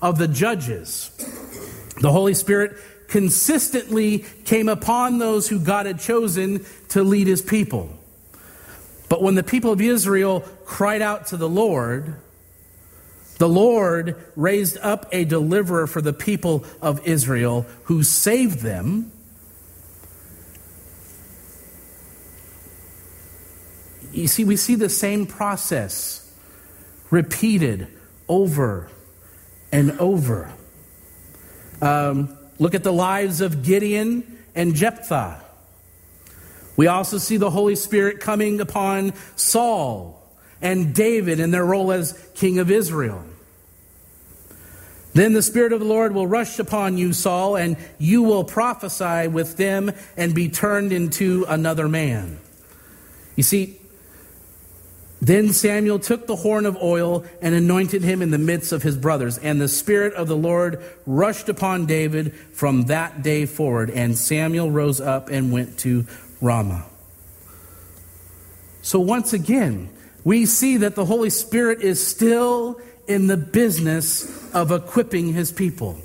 of 0.00 0.18
the 0.18 0.28
judges, 0.28 1.10
the 2.00 2.12
Holy 2.12 2.34
Spirit 2.34 2.76
consistently 3.08 4.24
came 4.44 4.68
upon 4.68 5.18
those 5.18 5.48
who 5.48 5.58
God 5.58 5.86
had 5.86 5.98
chosen 5.98 6.64
to 6.90 7.02
lead 7.02 7.26
his 7.26 7.42
people. 7.42 7.90
But 9.08 9.22
when 9.22 9.34
the 9.34 9.42
people 9.42 9.72
of 9.72 9.80
Israel 9.80 10.40
cried 10.64 11.00
out 11.00 11.28
to 11.28 11.36
the 11.36 11.48
Lord, 11.48 12.14
the 13.38 13.48
Lord 13.48 14.16
raised 14.36 14.78
up 14.78 15.06
a 15.12 15.24
deliverer 15.24 15.86
for 15.86 16.02
the 16.02 16.12
people 16.12 16.64
of 16.82 17.06
Israel 17.06 17.66
who 17.84 18.02
saved 18.02 18.60
them. 18.60 19.10
You 24.12 24.26
see, 24.26 24.44
we 24.44 24.56
see 24.56 24.74
the 24.74 24.88
same 24.88 25.26
process 25.26 26.30
repeated 27.10 27.88
over 28.28 28.90
and 29.72 29.98
over. 30.00 30.52
Um, 31.80 32.36
look 32.58 32.74
at 32.74 32.82
the 32.82 32.92
lives 32.92 33.40
of 33.40 33.62
Gideon 33.62 34.38
and 34.54 34.74
Jephthah. 34.74 35.42
We 36.76 36.86
also 36.86 37.18
see 37.18 37.36
the 37.36 37.50
Holy 37.50 37.74
Spirit 37.74 38.20
coming 38.20 38.60
upon 38.60 39.12
Saul 39.36 40.22
and 40.62 40.94
David 40.94 41.40
in 41.40 41.50
their 41.50 41.64
role 41.64 41.92
as 41.92 42.12
king 42.34 42.58
of 42.58 42.70
Israel. 42.70 43.24
Then 45.14 45.32
the 45.32 45.42
Spirit 45.42 45.72
of 45.72 45.80
the 45.80 45.86
Lord 45.86 46.14
will 46.14 46.26
rush 46.26 46.58
upon 46.58 46.98
you, 46.98 47.12
Saul, 47.12 47.56
and 47.56 47.76
you 47.98 48.22
will 48.22 48.44
prophesy 48.44 49.26
with 49.26 49.56
them 49.56 49.90
and 50.16 50.34
be 50.34 50.48
turned 50.48 50.92
into 50.92 51.44
another 51.48 51.88
man. 51.88 52.38
You 53.34 53.42
see, 53.42 53.77
then 55.20 55.52
Samuel 55.52 55.98
took 55.98 56.26
the 56.26 56.36
horn 56.36 56.64
of 56.64 56.76
oil 56.76 57.24
and 57.42 57.54
anointed 57.54 58.02
him 58.02 58.22
in 58.22 58.30
the 58.30 58.38
midst 58.38 58.72
of 58.72 58.82
his 58.82 58.96
brothers. 58.96 59.36
And 59.38 59.60
the 59.60 59.68
Spirit 59.68 60.14
of 60.14 60.28
the 60.28 60.36
Lord 60.36 60.82
rushed 61.06 61.48
upon 61.48 61.86
David 61.86 62.34
from 62.52 62.82
that 62.82 63.22
day 63.22 63.44
forward. 63.44 63.90
And 63.90 64.16
Samuel 64.16 64.70
rose 64.70 65.00
up 65.00 65.28
and 65.28 65.50
went 65.50 65.78
to 65.80 66.06
Ramah. 66.40 66.86
So 68.82 69.00
once 69.00 69.32
again, 69.32 69.90
we 70.22 70.46
see 70.46 70.78
that 70.78 70.94
the 70.94 71.04
Holy 71.04 71.30
Spirit 71.30 71.82
is 71.82 72.04
still 72.04 72.80
in 73.08 73.26
the 73.26 73.36
business 73.36 74.54
of 74.54 74.70
equipping 74.70 75.32
his 75.32 75.50
people. 75.50 75.98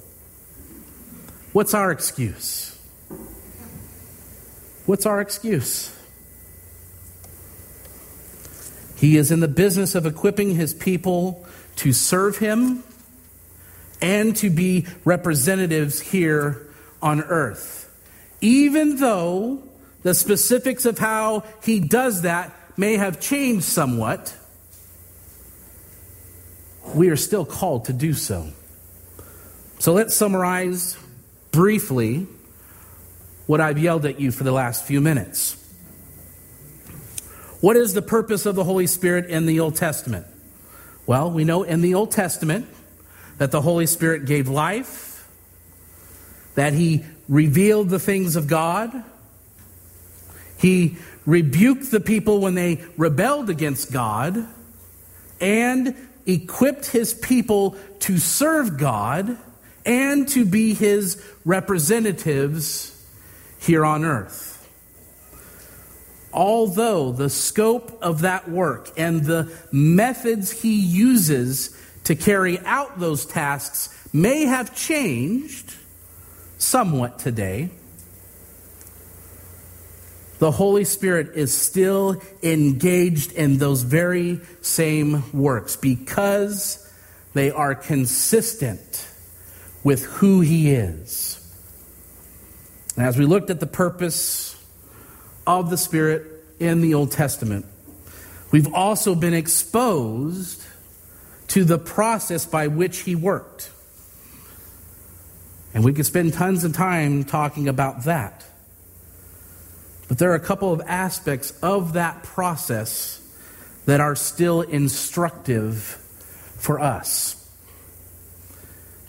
What's 1.51 1.75
our 1.75 1.91
excuse? 1.91 2.79
What's 4.85 5.05
our 5.05 5.21
excuse? 5.21 5.92
He 8.95 9.17
is 9.17 9.31
in 9.31 9.39
the 9.39 9.47
business 9.47 9.95
of 9.95 10.05
equipping 10.05 10.55
his 10.55 10.73
people 10.73 11.45
to 11.77 11.93
serve 11.93 12.37
him 12.37 12.83
and 14.01 14.35
to 14.37 14.49
be 14.49 14.85
representatives 15.05 15.99
here 15.99 16.67
on 17.01 17.21
earth. 17.21 17.89
Even 18.41 18.97
though 18.97 19.63
the 20.03 20.13
specifics 20.13 20.85
of 20.85 20.99
how 20.99 21.43
he 21.63 21.79
does 21.79 22.21
that 22.21 22.53
may 22.77 22.97
have 22.97 23.19
changed 23.19 23.65
somewhat. 23.65 24.35
We 26.93 27.09
are 27.09 27.15
still 27.15 27.45
called 27.45 27.85
to 27.85 27.93
do 27.93 28.13
so. 28.13 28.49
So 29.79 29.93
let's 29.93 30.13
summarize 30.13 30.97
briefly 31.51 32.27
what 33.47 33.61
I've 33.61 33.77
yelled 33.77 34.05
at 34.05 34.19
you 34.19 34.31
for 34.31 34.43
the 34.43 34.51
last 34.51 34.85
few 34.85 35.01
minutes. 35.01 35.57
What 37.63 37.77
is 37.77 37.93
the 37.93 38.01
purpose 38.01 38.45
of 38.45 38.55
the 38.55 38.65
Holy 38.65 38.87
Spirit 38.87 39.27
in 39.27 39.45
the 39.45 39.61
Old 39.61 39.77
Testament? 39.77 40.25
Well, 41.05 41.31
we 41.31 41.45
know 41.45 41.63
in 41.63 41.79
the 41.79 41.93
Old 41.93 42.11
Testament 42.11 42.67
that 43.37 43.51
the 43.51 43.61
Holy 43.61 43.85
Spirit 43.85 44.25
gave 44.25 44.49
life, 44.49 45.25
that 46.55 46.73
he 46.73 47.05
revealed 47.29 47.87
the 47.87 47.99
things 47.99 48.35
of 48.35 48.47
God, 48.47 49.05
he 50.57 50.97
rebuked 51.25 51.89
the 51.89 52.01
people 52.01 52.41
when 52.41 52.55
they 52.55 52.83
rebelled 52.97 53.49
against 53.49 53.93
God 53.93 54.45
and 55.39 55.95
equipped 56.25 56.87
his 56.87 57.13
people 57.13 57.77
to 58.01 58.17
serve 58.17 58.77
God 58.77 59.37
and 59.85 60.27
to 60.27 60.43
be 60.43 60.73
his 60.73 61.23
representatives 61.45 63.07
here 63.57 63.85
on 63.85 64.03
earth. 64.03 64.52
Although 66.33 67.11
the 67.11 67.29
scope 67.29 67.97
of 68.01 68.21
that 68.21 68.49
work 68.49 68.89
and 68.97 69.23
the 69.23 69.55
methods 69.71 70.51
he 70.51 70.79
uses 70.79 71.77
to 72.05 72.15
carry 72.15 72.59
out 72.61 72.99
those 72.99 73.25
tasks 73.25 73.89
may 74.11 74.45
have 74.45 74.75
changed 74.75 75.75
somewhat 76.57 77.19
today, 77.19 77.69
the 80.39 80.51
Holy 80.51 80.83
Spirit 80.83 81.31
is 81.35 81.53
still 81.53 82.21
engaged 82.41 83.31
in 83.31 83.59
those 83.59 83.83
very 83.83 84.41
same 84.61 85.23
works 85.31 85.75
because 85.75 86.91
they 87.33 87.51
are 87.51 87.75
consistent 87.75 89.07
with 89.83 90.03
who 90.03 90.41
He 90.41 90.71
is. 90.71 91.39
And 92.97 93.05
as 93.05 93.17
we 93.17 93.25
looked 93.25 93.49
at 93.49 93.59
the 93.59 93.67
purpose 93.67 94.52
of 95.45 95.69
the 95.69 95.77
Spirit 95.77 96.25
in 96.59 96.81
the 96.81 96.93
Old 96.93 97.11
Testament, 97.11 97.65
we've 98.51 98.73
also 98.73 99.15
been 99.15 99.33
exposed 99.33 100.63
to 101.49 101.63
the 101.63 101.77
process 101.77 102.45
by 102.45 102.67
which 102.67 102.99
He 102.99 103.15
worked. 103.15 103.69
And 105.73 105.83
we 105.83 105.93
could 105.93 106.05
spend 106.05 106.33
tons 106.33 106.63
of 106.63 106.73
time 106.73 107.23
talking 107.23 107.67
about 107.67 108.03
that. 108.03 108.45
But 110.07 110.19
there 110.19 110.31
are 110.31 110.35
a 110.35 110.39
couple 110.39 110.71
of 110.71 110.81
aspects 110.85 111.51
of 111.61 111.93
that 111.93 112.23
process 112.23 113.19
that 113.85 113.99
are 113.99 114.15
still 114.15 114.61
instructive 114.61 115.81
for 116.57 116.79
us. 116.79 117.39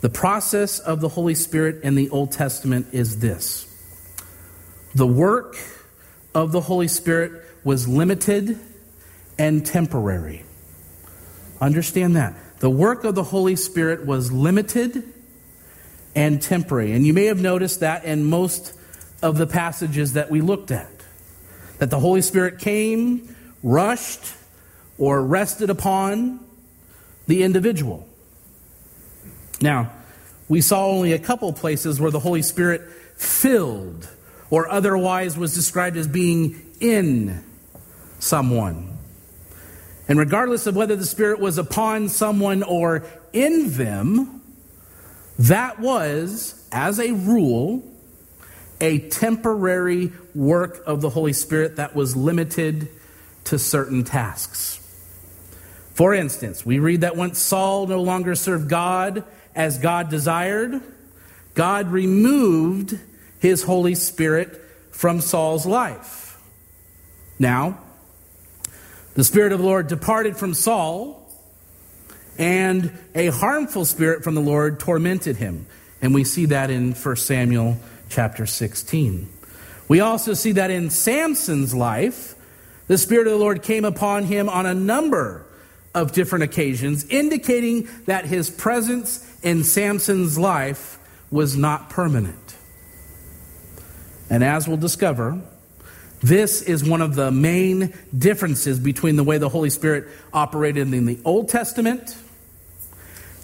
The 0.01 0.09
process 0.09 0.79
of 0.79 1.01
the 1.01 1.09
Holy 1.09 1.35
Spirit 1.35 1.83
in 1.83 1.95
the 1.95 2.09
Old 2.09 2.31
Testament 2.31 2.87
is 2.91 3.19
this 3.19 3.67
the 4.93 5.07
work 5.07 5.57
of 6.35 6.51
the 6.51 6.61
Holy 6.61 6.87
Spirit 6.87 7.31
was 7.63 7.87
limited 7.87 8.59
and 9.39 9.65
temporary. 9.65 10.43
Understand 11.59 12.15
that. 12.17 12.35
The 12.59 12.69
work 12.69 13.05
of 13.05 13.15
the 13.15 13.23
Holy 13.23 13.55
Spirit 13.55 14.05
was 14.05 14.31
limited 14.31 15.03
and 16.13 16.41
temporary. 16.41 16.91
And 16.91 17.05
you 17.07 17.13
may 17.13 17.25
have 17.25 17.41
noticed 17.41 17.79
that 17.79 18.03
in 18.05 18.25
most 18.25 18.73
of 19.21 19.37
the 19.37 19.47
passages 19.47 20.13
that 20.13 20.29
we 20.29 20.41
looked 20.41 20.71
at. 20.71 20.91
That 21.79 21.89
the 21.89 21.99
Holy 21.99 22.21
Spirit 22.21 22.59
came, 22.59 23.35
rushed, 23.63 24.33
or 24.97 25.21
rested 25.21 25.69
upon 25.69 26.39
the 27.27 27.43
individual. 27.43 28.07
Now, 29.61 29.91
we 30.47 30.61
saw 30.61 30.87
only 30.87 31.13
a 31.13 31.19
couple 31.19 31.51
places 31.53 31.99
where 31.99 32.11
the 32.11 32.19
Holy 32.19 32.41
Spirit 32.41 32.81
filled 33.17 34.07
or 34.55 34.71
otherwise 34.71 35.37
was 35.37 35.53
described 35.53 35.97
as 35.97 36.07
being 36.07 36.55
in 36.79 37.43
someone. 38.19 38.97
And 40.07 40.17
regardless 40.17 40.65
of 40.65 40.77
whether 40.77 40.95
the 40.95 41.05
Spirit 41.05 41.41
was 41.41 41.57
upon 41.57 42.07
someone 42.07 42.63
or 42.63 43.03
in 43.33 43.71
them, 43.71 44.41
that 45.37 45.81
was, 45.81 46.65
as 46.71 47.01
a 47.01 47.11
rule, 47.11 47.83
a 48.79 48.99
temporary 49.09 50.13
work 50.33 50.81
of 50.87 51.01
the 51.01 51.09
Holy 51.09 51.33
Spirit 51.33 51.75
that 51.75 51.93
was 51.93 52.15
limited 52.15 52.87
to 53.43 53.59
certain 53.59 54.05
tasks. 54.05 54.79
For 55.95 56.13
instance, 56.13 56.65
we 56.65 56.79
read 56.79 57.01
that 57.01 57.17
once 57.17 57.39
Saul 57.39 57.87
no 57.87 58.01
longer 58.01 58.35
served 58.35 58.69
God 58.69 59.25
as 59.53 59.79
God 59.79 60.09
desired, 60.09 60.81
God 61.55 61.89
removed 61.91 62.97
his 63.45 63.61
Holy 63.61 63.93
Spirit 63.93 64.59
from 64.89 65.21
Saul's 65.21 65.67
life. 65.67 66.41
Now, 67.37 67.77
the 69.13 69.23
Spirit 69.23 69.51
of 69.51 69.59
the 69.59 69.65
Lord 69.65 69.87
departed 69.87 70.35
from 70.35 70.55
Saul, 70.55 71.21
and 72.39 72.91
a 73.13 73.27
harmful 73.27 73.85
spirit 73.85 74.23
from 74.23 74.33
the 74.33 74.41
Lord 74.41 74.79
tormented 74.79 75.35
him. 75.37 75.67
And 76.01 76.11
we 76.11 76.23
see 76.23 76.47
that 76.47 76.71
in 76.71 76.93
1 76.93 77.15
Samuel 77.17 77.77
chapter 78.09 78.47
16. 78.47 79.29
We 79.87 79.99
also 79.99 80.33
see 80.33 80.53
that 80.53 80.71
in 80.71 80.89
Samson's 80.89 81.75
life, 81.75 82.33
the 82.87 82.97
Spirit 82.97 83.27
of 83.27 83.33
the 83.33 83.39
Lord 83.39 83.61
came 83.61 83.85
upon 83.85 84.23
him 84.23 84.49
on 84.49 84.65
a 84.65 84.73
number 84.73 85.45
of 85.93 86.13
different 86.13 86.45
occasions, 86.45 87.05
indicating 87.09 87.87
that 88.07 88.25
his 88.25 88.49
presence 88.49 89.23
in 89.43 89.63
Samson's 89.63 90.35
life 90.35 90.97
was 91.29 91.55
not 91.55 91.91
permanent. 91.91 92.55
And 94.29 94.43
as 94.43 94.67
we'll 94.67 94.77
discover, 94.77 95.39
this 96.21 96.61
is 96.61 96.83
one 96.83 97.01
of 97.01 97.15
the 97.15 97.31
main 97.31 97.93
differences 98.17 98.79
between 98.79 99.15
the 99.15 99.23
way 99.23 99.37
the 99.37 99.49
Holy 99.49 99.69
Spirit 99.69 100.07
operated 100.33 100.93
in 100.93 101.05
the 101.05 101.19
Old 101.23 101.49
Testament 101.49 102.17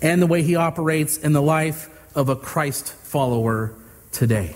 and 0.01 0.21
the 0.21 0.27
way 0.27 0.41
he 0.41 0.55
operates 0.55 1.17
in 1.17 1.33
the 1.33 1.41
life 1.41 1.89
of 2.15 2.29
a 2.29 2.35
Christ 2.35 2.91
follower 2.91 3.73
today. 4.11 4.55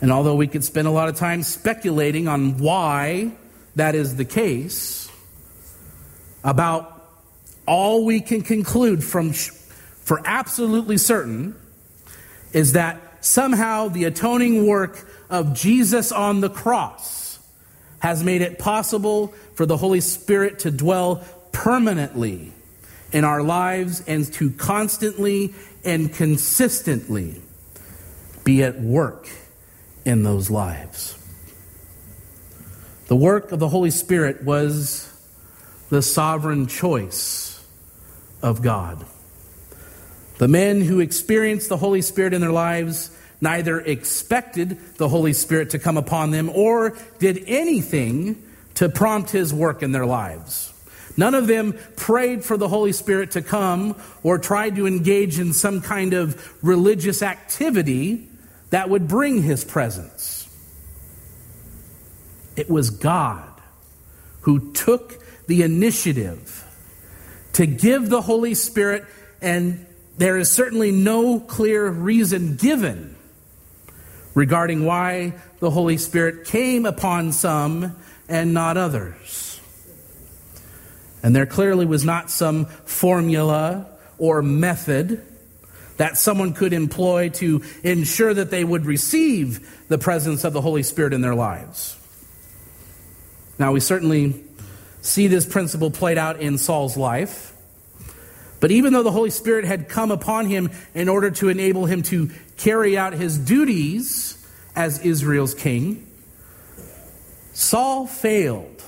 And 0.00 0.12
although 0.12 0.36
we 0.36 0.46
could 0.46 0.62
spend 0.62 0.86
a 0.86 0.90
lot 0.90 1.08
of 1.08 1.16
time 1.16 1.42
speculating 1.42 2.28
on 2.28 2.58
why 2.58 3.32
that 3.74 3.94
is 3.94 4.16
the 4.16 4.24
case, 4.24 5.10
about 6.44 6.92
all 7.66 8.04
we 8.04 8.20
can 8.20 8.42
conclude 8.42 9.02
from 9.02 9.32
for 9.32 10.22
absolutely 10.24 10.98
certain 10.98 11.56
is 12.52 12.74
that 12.74 13.00
somehow 13.26 13.88
the 13.88 14.04
atoning 14.04 14.66
work 14.66 15.04
of 15.28 15.52
Jesus 15.52 16.12
on 16.12 16.40
the 16.40 16.48
cross 16.48 17.38
has 17.98 18.22
made 18.22 18.40
it 18.40 18.58
possible 18.58 19.28
for 19.54 19.66
the 19.66 19.76
Holy 19.76 20.00
Spirit 20.00 20.60
to 20.60 20.70
dwell 20.70 21.24
permanently 21.50 22.52
in 23.12 23.24
our 23.24 23.42
lives 23.42 24.02
and 24.06 24.32
to 24.34 24.50
constantly 24.50 25.54
and 25.84 26.12
consistently 26.12 27.40
be 28.44 28.62
at 28.62 28.80
work 28.80 29.28
in 30.04 30.22
those 30.22 30.50
lives. 30.50 31.18
The 33.08 33.16
work 33.16 33.50
of 33.50 33.58
the 33.58 33.68
Holy 33.68 33.90
Spirit 33.90 34.44
was 34.44 35.12
the 35.90 36.02
sovereign 36.02 36.66
choice 36.66 37.64
of 38.42 38.62
God. 38.62 39.04
The 40.38 40.48
men 40.48 40.80
who 40.80 41.00
experienced 41.00 41.68
the 41.68 41.76
Holy 41.76 42.02
Spirit 42.02 42.34
in 42.34 42.40
their 42.40 42.52
lives 42.52 43.10
neither 43.40 43.80
expected 43.80 44.78
the 44.96 45.08
Holy 45.08 45.32
Spirit 45.32 45.70
to 45.70 45.78
come 45.78 45.96
upon 45.96 46.30
them 46.30 46.50
or 46.50 46.96
did 47.18 47.44
anything 47.46 48.42
to 48.74 48.88
prompt 48.88 49.30
his 49.30 49.52
work 49.52 49.82
in 49.82 49.92
their 49.92 50.06
lives. 50.06 50.72
None 51.16 51.34
of 51.34 51.46
them 51.46 51.78
prayed 51.96 52.44
for 52.44 52.58
the 52.58 52.68
Holy 52.68 52.92
Spirit 52.92 53.30
to 53.32 53.42
come 53.42 53.96
or 54.22 54.38
tried 54.38 54.76
to 54.76 54.86
engage 54.86 55.38
in 55.38 55.54
some 55.54 55.80
kind 55.80 56.12
of 56.12 56.62
religious 56.62 57.22
activity 57.22 58.28
that 58.70 58.90
would 58.90 59.08
bring 59.08 59.42
his 59.42 59.64
presence. 59.64 60.46
It 62.54 62.68
was 62.68 62.90
God 62.90 63.48
who 64.42 64.72
took 64.72 65.22
the 65.46 65.62
initiative 65.62 66.64
to 67.54 67.66
give 67.66 68.10
the 68.10 68.20
Holy 68.20 68.54
Spirit, 68.54 69.06
and 69.40 69.85
there 70.18 70.38
is 70.38 70.50
certainly 70.50 70.92
no 70.92 71.40
clear 71.40 71.88
reason 71.88 72.56
given 72.56 73.16
regarding 74.34 74.84
why 74.84 75.34
the 75.60 75.70
Holy 75.70 75.96
Spirit 75.96 76.46
came 76.46 76.86
upon 76.86 77.32
some 77.32 77.96
and 78.28 78.54
not 78.54 78.76
others. 78.76 79.60
And 81.22 81.34
there 81.34 81.46
clearly 81.46 81.86
was 81.86 82.04
not 82.04 82.30
some 82.30 82.66
formula 82.66 83.86
or 84.18 84.42
method 84.42 85.26
that 85.96 86.16
someone 86.18 86.52
could 86.52 86.72
employ 86.72 87.30
to 87.30 87.62
ensure 87.82 88.32
that 88.32 88.50
they 88.50 88.64
would 88.64 88.84
receive 88.84 89.84
the 89.88 89.98
presence 89.98 90.44
of 90.44 90.52
the 90.52 90.60
Holy 90.60 90.82
Spirit 90.82 91.12
in 91.14 91.22
their 91.22 91.34
lives. 91.34 91.96
Now, 93.58 93.72
we 93.72 93.80
certainly 93.80 94.44
see 95.00 95.28
this 95.28 95.46
principle 95.46 95.90
played 95.90 96.18
out 96.18 96.40
in 96.40 96.58
Saul's 96.58 96.96
life. 96.96 97.55
But 98.60 98.70
even 98.70 98.92
though 98.92 99.02
the 99.02 99.12
Holy 99.12 99.30
Spirit 99.30 99.64
had 99.64 99.88
come 99.88 100.10
upon 100.10 100.46
him 100.46 100.70
in 100.94 101.08
order 101.08 101.30
to 101.32 101.48
enable 101.48 101.86
him 101.86 102.02
to 102.04 102.30
carry 102.56 102.96
out 102.96 103.12
his 103.12 103.38
duties 103.38 104.38
as 104.74 105.00
Israel's 105.00 105.54
king, 105.54 106.06
Saul 107.52 108.06
failed 108.06 108.82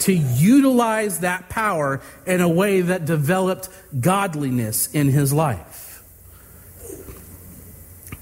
to 0.00 0.12
utilize 0.12 1.20
that 1.20 1.48
power 1.48 2.00
in 2.26 2.40
a 2.40 2.48
way 2.48 2.82
that 2.82 3.06
developed 3.06 3.68
godliness 3.98 4.92
in 4.94 5.08
his 5.08 5.32
life. 5.32 6.02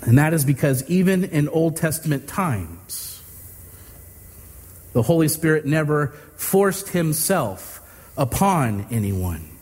And 0.03 0.19
that 0.19 0.35
is 0.35 0.45
because 0.45 0.89
even 0.89 1.25
in 1.25 1.49
Old 1.49 1.77
Testament 1.77 2.29
times, 2.29 3.23
the 4.93 5.03
Holy 5.03 5.29
Spirit 5.29 5.67
never 5.67 6.09
forced 6.37 6.91
himself 6.91 7.81
upon 8.17 8.87
anyone. 8.91 9.54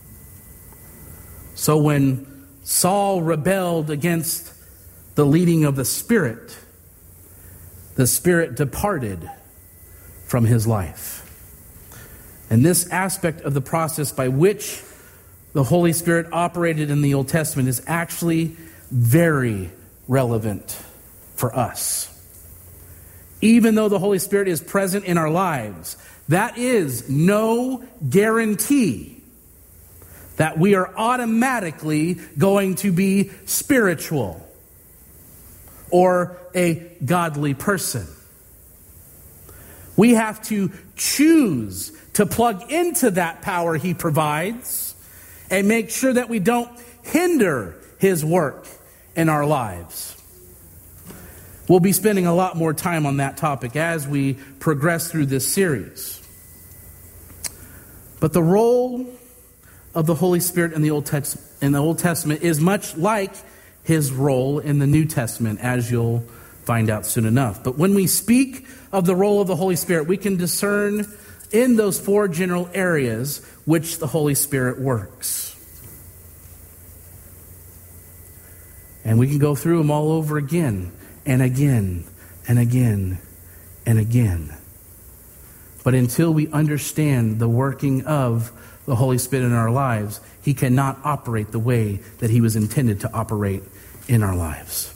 So 1.63 1.77
when 1.77 2.27
Saul 2.65 3.23
rebelled 3.23 3.89
against 3.89 4.53
the 5.15 5.25
leading 5.25 5.65
of 5.65 5.77
the 5.77 5.85
Spirit, 5.85 6.59
the 7.95 8.09
Spirit 8.09 8.57
departed 8.57 9.31
from 10.27 10.45
his 10.45 10.67
life. 10.67 11.21
And 12.51 12.67
this 12.67 12.91
aspect 12.91 13.43
of 13.43 13.55
the 13.55 13.61
process 13.61 14.11
by 14.11 14.27
which 14.27 14.83
the 15.53 15.63
Holy 15.63 15.93
Spirit 15.93 16.27
operated 16.33 16.91
in 16.91 17.01
the 17.01 17.15
Old 17.15 17.29
Testament 17.29 17.69
is 17.69 17.81
actually 17.87 18.57
very 18.91 19.71
relevant 20.09 20.77
for 21.37 21.55
us. 21.57 22.09
Even 23.41 23.77
though 23.77 23.89
the 23.89 24.01
Holy 24.01 24.19
Spirit 24.19 24.49
is 24.49 24.61
present 24.61 25.05
in 25.05 25.17
our 25.17 25.31
lives, 25.31 25.97
that 26.27 26.59
is 26.59 27.09
no 27.09 27.85
guarantee 28.11 29.12
that 30.43 30.59
we 30.59 30.75
are 30.75 30.93
automatically 30.97 32.15
going 32.37 32.75
to 32.75 32.91
be 32.91 33.31
spiritual 33.47 34.45
or 35.89 36.37
a 36.53 36.75
godly 37.05 37.55
person. 37.55 38.09
We 39.97 40.15
have 40.15 40.43
to 40.47 40.73
choose 40.97 41.97
to 42.15 42.27
plug 42.27 42.73
into 42.73 43.13
that 43.13 43.43
power 43.43 43.77
He 43.77 43.95
provides 43.95 44.97
and 45.49 45.69
make 45.69 45.91
sure 45.91 46.13
that 46.13 46.29
we 46.29 46.41
don't 46.41 46.69
hinder 47.05 47.77
His 48.01 48.25
work 48.25 48.67
in 49.15 49.29
our 49.29 49.47
lives. 49.47 50.21
We'll 51.69 51.79
be 51.79 51.93
spending 51.93 52.27
a 52.27 52.35
lot 52.35 52.57
more 52.57 52.75
time 52.75 53.07
on 53.07 53.19
that 53.19 53.37
topic 53.37 53.77
as 53.77 54.09
we 54.09 54.35
progress 54.59 55.09
through 55.09 55.27
this 55.27 55.47
series. 55.47 56.21
But 58.19 58.33
the 58.33 58.43
role 58.43 59.07
of 59.95 60.07
the 60.07 60.15
Holy 60.15 60.41
Spirit 60.41 60.73
in 60.73 60.83
the 60.83 60.91
Old, 60.91 61.07
Text, 61.07 61.37
in 61.63 61.73
the 61.73 61.79
Old 61.79 61.99
Testament 61.99 62.43
is 62.43 62.61
much 62.61 62.97
like 62.97 63.33
his 63.83 64.13
role 64.13 64.59
in 64.59 64.79
the 64.79 64.87
New 64.87 65.05
Testament, 65.05 65.61
as 65.61 65.91
you'll 65.91 66.21
find 66.65 66.89
out 66.89 67.05
soon 67.05 67.27
enough. 67.27 67.63
But 67.63 67.77
when 67.77 67.95
we 67.95 68.07
speak 68.07 68.67
of 68.93 69.07
the 69.07 69.17
role 69.17 69.41
of 69.41 69.49
the 69.49 69.57
Holy 69.57 69.77
Spirit, 69.77 70.07
we 70.07 70.17
can 70.17 70.37
discern 70.37 71.07
in 71.51 71.77
those 71.77 72.01
four 72.01 72.29
general 72.29 72.71
areas 72.73 73.45
which 73.65 73.99
the 73.99 74.07
Holy 74.07 74.35
Spirit 74.35 74.81
works. 74.81 75.51
And 79.05 79.19
we 79.19 79.27
can 79.27 79.39
go 79.39 79.55
through 79.55 79.79
them 79.79 79.91
all 79.91 80.13
over 80.13 80.39
again 80.39 80.93
and 81.27 81.43
again 81.43 82.05
and 82.49 82.59
again 82.59 83.19
and 83.85 83.99
again. 83.99 84.57
But 85.85 85.95
until 85.95 86.33
we 86.33 86.49
understand 86.53 87.41
the 87.41 87.49
working 87.49 88.07
of 88.07 88.53
the 88.87 88.97
Holy 88.97 89.19
Spirit 89.19 89.47
in 89.47 89.53
our 89.53 89.71
lives, 89.71 90.21
He 90.43 90.55
cannot 90.55 90.99
operate 91.05 91.53
the 91.53 91.59
way 91.59 92.01
that 92.19 92.31
He 92.31 92.41
was 92.41 92.57
intended 92.57 93.01
to 93.01 93.13
operate 93.13 93.63
in 94.09 94.23
our 94.23 94.35
lives. 94.35 94.93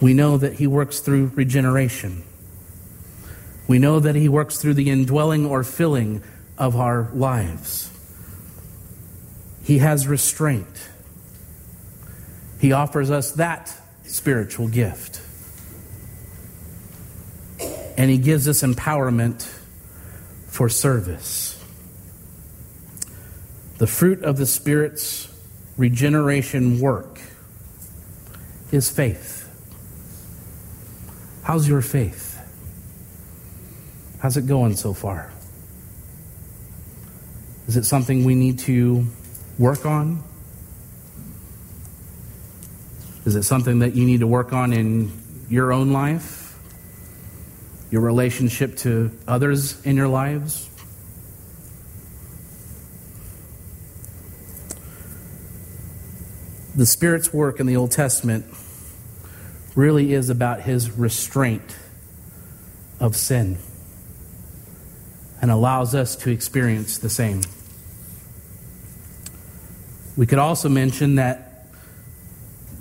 We 0.00 0.14
know 0.14 0.36
that 0.38 0.54
He 0.54 0.66
works 0.66 1.00
through 1.00 1.32
regeneration. 1.34 2.24
We 3.68 3.78
know 3.78 4.00
that 4.00 4.14
He 4.14 4.28
works 4.28 4.58
through 4.60 4.74
the 4.74 4.90
indwelling 4.90 5.46
or 5.46 5.62
filling 5.62 6.22
of 6.58 6.76
our 6.76 7.08
lives. 7.12 7.90
He 9.62 9.78
has 9.78 10.08
restraint. 10.08 10.88
He 12.60 12.72
offers 12.72 13.10
us 13.10 13.32
that 13.32 13.74
spiritual 14.04 14.68
gift. 14.68 15.20
And 17.96 18.10
He 18.10 18.18
gives 18.18 18.48
us 18.48 18.62
empowerment 18.62 19.48
for 20.52 20.68
service. 20.68 21.58
The 23.78 23.86
fruit 23.86 24.22
of 24.22 24.36
the 24.36 24.44
Spirit's 24.44 25.34
regeneration 25.78 26.78
work 26.78 27.22
is 28.70 28.90
faith. 28.90 29.48
How's 31.42 31.66
your 31.66 31.80
faith? 31.80 32.38
How's 34.18 34.36
it 34.36 34.46
going 34.46 34.76
so 34.76 34.92
far? 34.92 35.32
Is 37.66 37.78
it 37.78 37.86
something 37.86 38.22
we 38.22 38.34
need 38.34 38.58
to 38.60 39.06
work 39.58 39.86
on? 39.86 40.22
Is 43.24 43.36
it 43.36 43.44
something 43.44 43.78
that 43.78 43.94
you 43.94 44.04
need 44.04 44.20
to 44.20 44.26
work 44.26 44.52
on 44.52 44.74
in 44.74 45.10
your 45.48 45.72
own 45.72 45.94
life? 45.94 46.41
Your 47.92 48.00
relationship 48.00 48.78
to 48.78 49.10
others 49.28 49.80
in 49.84 49.96
your 49.96 50.08
lives? 50.08 50.66
The 56.74 56.86
Spirit's 56.86 57.34
work 57.34 57.60
in 57.60 57.66
the 57.66 57.76
Old 57.76 57.90
Testament 57.90 58.46
really 59.74 60.14
is 60.14 60.30
about 60.30 60.62
his 60.62 60.90
restraint 60.90 61.76
of 62.98 63.14
sin 63.14 63.58
and 65.42 65.50
allows 65.50 65.94
us 65.94 66.16
to 66.16 66.30
experience 66.30 66.96
the 66.96 67.10
same. 67.10 67.42
We 70.16 70.24
could 70.24 70.38
also 70.38 70.70
mention 70.70 71.16
that 71.16 71.66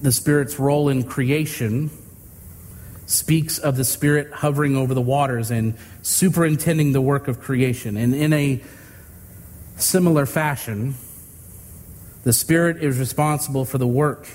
the 0.01 0.13
Spirit's 0.13 0.57
role 0.57 0.87
in 0.87 1.03
creation 1.03 1.89
speaks 3.11 3.57
of 3.59 3.75
the 3.75 3.83
Spirit 3.83 4.31
hovering 4.31 4.77
over 4.77 4.93
the 4.93 5.01
waters 5.01 5.51
and 5.51 5.75
superintending 6.01 6.93
the 6.93 7.01
work 7.01 7.27
of 7.27 7.41
creation. 7.41 7.97
And 7.97 8.15
in 8.15 8.31
a 8.31 8.63
similar 9.75 10.25
fashion, 10.25 10.95
the 12.23 12.33
Spirit 12.33 12.81
is 12.81 12.97
responsible 12.97 13.65
for 13.65 13.77
the 13.77 13.87
work 13.87 14.27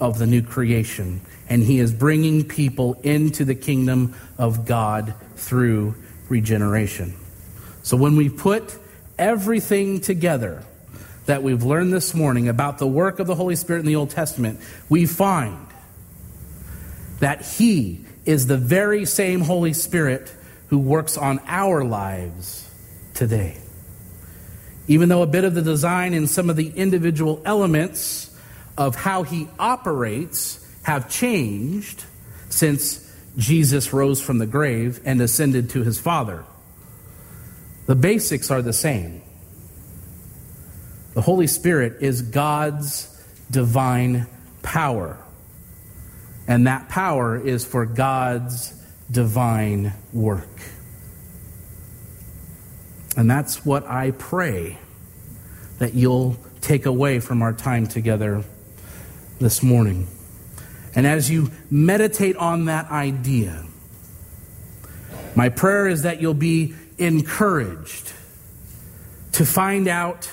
of 0.00 0.18
the 0.18 0.26
new 0.26 0.42
creation, 0.42 1.20
and 1.48 1.62
He 1.62 1.78
is 1.78 1.92
bringing 1.92 2.48
people 2.48 2.94
into 3.02 3.44
the 3.44 3.54
kingdom 3.54 4.14
of 4.38 4.64
God 4.64 5.14
through 5.36 5.94
regeneration. 6.28 7.14
So 7.82 7.96
when 7.96 8.16
we 8.16 8.28
put 8.28 8.78
everything 9.18 10.00
together 10.00 10.62
that 11.26 11.42
we've 11.42 11.62
learned 11.62 11.92
this 11.92 12.14
morning 12.14 12.48
about 12.48 12.78
the 12.78 12.86
work 12.86 13.18
of 13.18 13.26
the 13.26 13.34
Holy 13.34 13.56
Spirit 13.56 13.80
in 13.80 13.86
the 13.86 13.96
Old 13.96 14.10
Testament, 14.10 14.60
we 14.88 15.06
find 15.06 15.66
that 17.20 17.42
He 17.42 18.04
is 18.24 18.46
the 18.46 18.56
very 18.56 19.04
same 19.04 19.40
Holy 19.40 19.72
Spirit 19.72 20.32
who 20.68 20.78
works 20.78 21.16
on 21.16 21.40
our 21.46 21.84
lives 21.84 22.68
today. 23.14 23.58
Even 24.88 25.08
though 25.08 25.22
a 25.22 25.26
bit 25.26 25.44
of 25.44 25.54
the 25.54 25.62
design 25.62 26.14
and 26.14 26.28
some 26.28 26.50
of 26.50 26.56
the 26.56 26.68
individual 26.70 27.42
elements 27.44 28.36
of 28.76 28.94
how 28.94 29.22
He 29.22 29.48
operates 29.58 30.58
have 30.82 31.10
changed 31.10 32.04
since 32.48 32.98
Jesus 33.36 33.92
rose 33.92 34.20
from 34.20 34.38
the 34.38 34.46
grave 34.46 35.00
and 35.04 35.20
ascended 35.20 35.70
to 35.70 35.82
His 35.82 35.98
Father. 35.98 36.44
The 37.86 37.94
basics 37.94 38.50
are 38.50 38.62
the 38.62 38.72
same. 38.72 39.22
The 41.14 41.20
Holy 41.20 41.46
Spirit 41.46 42.02
is 42.02 42.22
God's 42.22 43.08
divine 43.50 44.26
power. 44.62 45.18
And 46.46 46.66
that 46.66 46.88
power 46.88 47.38
is 47.38 47.64
for 47.64 47.86
God's 47.86 48.74
divine 49.10 49.92
work. 50.12 50.48
And 53.16 53.30
that's 53.30 53.64
what 53.64 53.86
I 53.86 54.12
pray 54.12 54.78
that 55.78 55.94
you'll 55.94 56.36
take 56.60 56.86
away 56.86 57.20
from 57.20 57.42
our 57.42 57.52
time 57.52 57.86
together 57.86 58.44
this 59.38 59.62
morning. 59.62 60.06
And 60.94 61.06
as 61.06 61.30
you 61.30 61.50
meditate 61.70 62.36
on 62.36 62.66
that 62.66 62.90
idea, 62.90 63.64
my 65.34 65.48
prayer 65.48 65.88
is 65.88 66.02
that 66.02 66.20
you'll 66.20 66.34
be 66.34 66.74
encouraged 66.98 68.12
to 69.32 69.46
find 69.46 69.88
out 69.88 70.30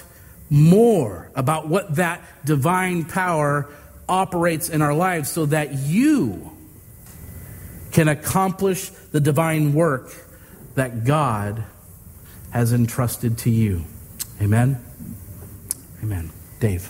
more 0.49 1.29
about 1.35 1.67
what 1.67 1.95
that 1.95 2.21
divine 2.45 3.05
power 3.05 3.69
operates 4.09 4.69
in 4.69 4.81
our 4.81 4.93
lives 4.93 5.29
so 5.29 5.45
that 5.45 5.73
you 5.73 6.51
can 7.91 8.07
accomplish 8.07 8.89
the 9.11 9.19
divine 9.19 9.73
work 9.73 10.13
that 10.75 11.05
God 11.05 11.63
has 12.51 12.73
entrusted 12.73 13.37
to 13.39 13.49
you. 13.49 13.85
Amen. 14.41 14.83
Amen. 16.03 16.31
Dave. 16.59 16.89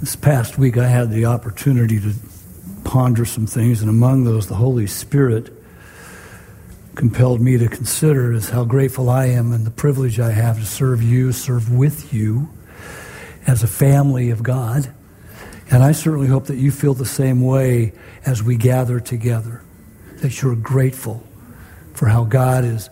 This 0.00 0.16
past 0.16 0.58
week, 0.58 0.76
I 0.76 0.88
had 0.88 1.10
the 1.10 1.26
opportunity 1.26 2.00
to 2.00 2.12
ponder 2.84 3.24
some 3.24 3.46
things, 3.46 3.80
and 3.80 3.88
among 3.88 4.24
those, 4.24 4.48
the 4.48 4.56
Holy 4.56 4.88
Spirit 4.88 5.61
compelled 6.94 7.40
me 7.40 7.58
to 7.58 7.68
consider 7.68 8.32
is 8.32 8.50
how 8.50 8.64
grateful 8.64 9.08
I 9.08 9.26
am 9.26 9.52
and 9.52 9.66
the 9.66 9.70
privilege 9.70 10.20
I 10.20 10.32
have 10.32 10.58
to 10.58 10.66
serve 10.66 11.02
you, 11.02 11.32
serve 11.32 11.72
with 11.72 12.12
you 12.12 12.50
as 13.46 13.62
a 13.62 13.66
family 13.66 14.30
of 14.30 14.42
God. 14.42 14.92
And 15.70 15.82
I 15.82 15.92
certainly 15.92 16.26
hope 16.26 16.46
that 16.46 16.56
you 16.56 16.70
feel 16.70 16.94
the 16.94 17.06
same 17.06 17.40
way 17.40 17.92
as 18.26 18.42
we 18.42 18.56
gather 18.56 19.00
together, 19.00 19.62
that 20.18 20.42
you're 20.42 20.56
grateful 20.56 21.22
for 21.94 22.06
how 22.06 22.24
God 22.24 22.64
is 22.64 22.90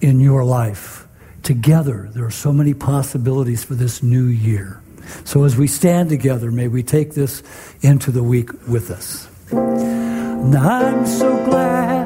in 0.00 0.20
your 0.20 0.44
life. 0.44 1.06
Together, 1.42 2.08
there 2.12 2.24
are 2.24 2.30
so 2.30 2.52
many 2.52 2.74
possibilities 2.74 3.62
for 3.62 3.74
this 3.74 4.02
new 4.02 4.26
year. 4.26 4.80
So 5.24 5.44
as 5.44 5.56
we 5.56 5.66
stand 5.66 6.08
together, 6.08 6.50
may 6.50 6.68
we 6.68 6.82
take 6.82 7.12
this 7.12 7.42
into 7.82 8.10
the 8.10 8.22
week 8.22 8.50
with 8.66 8.90
us. 8.90 9.28
I'm 9.52 11.06
so 11.06 11.44
glad. 11.44 12.03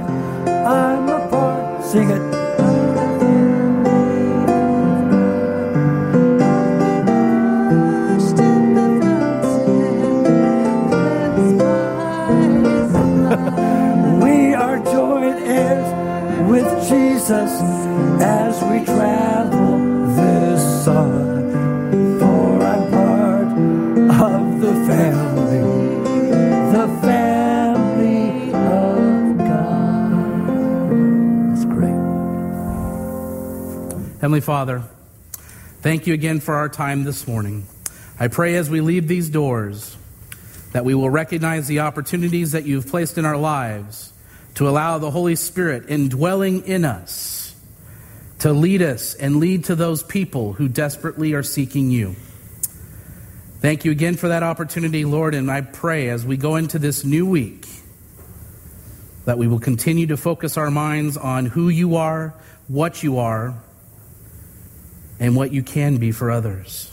Sing 1.91 2.11
it. 2.11 2.21
we 14.23 14.53
are 14.53 14.79
joined 14.85 15.39
heirs 15.39 15.91
with 16.51 16.69
Jesus 16.91 17.53
as 18.21 18.63
we 18.65 18.85
travel 18.85 19.28
Heavenly 34.29 34.43
Father, 34.43 34.83
thank 35.81 36.07
you 36.07 36.13
again 36.13 36.41
for 36.41 36.57
our 36.57 36.69
time 36.69 37.05
this 37.05 37.27
morning. 37.27 37.67
I 38.21 38.29
pray 38.29 38.57
as 38.57 38.69
we 38.69 38.83
leave 38.83 39.09
these 39.09 39.31
doors 39.31 39.97
that 40.73 40.85
we 40.85 40.95
will 40.95 41.09
recognize 41.09 41.67
the 41.67 41.81
opportunities 41.81 42.53
that 42.53 42.67
you've 42.67 42.89
placed 42.89 43.17
in 43.17 43.25
our 43.25 43.39
lives 43.39 44.13
to 44.57 44.69
allow 44.69 44.99
the 44.99 45.11
Holy 45.11 45.35
Spirit 45.35 45.87
indwelling 45.89 46.67
in 46.67 46.85
us 46.85 47.57
to 48.41 48.53
lead 48.53 48.83
us 48.83 49.15
and 49.15 49.37
lead 49.37 49.65
to 49.65 49.75
those 49.75 50.03
people 50.03 50.53
who 50.53 50.69
desperately 50.69 51.33
are 51.33 51.43
seeking 51.43 51.91
you. 51.91 52.15
Thank 53.63 53.87
you 53.87 53.93
again 53.93 54.17
for 54.17 54.29
that 54.29 54.43
opportunity, 54.43 55.07
Lord, 55.07 55.35
and 55.35 55.51
I 55.51 55.63
pray 55.63 56.11
as 56.11 56.27
we 56.27 56.37
go 56.37 56.57
into 56.57 56.79
this 56.79 57.03
new 57.03 57.25
week 57.25 57.67
that 59.25 59.39
we 59.39 59.49
will 59.49 59.59
continue 59.59 60.09
to 60.09 60.19
focus 60.19 60.59
our 60.59 60.71
minds 60.71 61.17
on 61.17 61.47
who 61.47 61.71
you 61.71 61.97
are, 61.97 62.35
what 62.67 63.03
you 63.03 63.21
are, 63.21 63.55
and 65.21 65.37
what 65.37 65.53
you 65.53 65.63
can 65.63 65.97
be 65.97 66.13
for 66.13 66.31
others. 66.31 66.93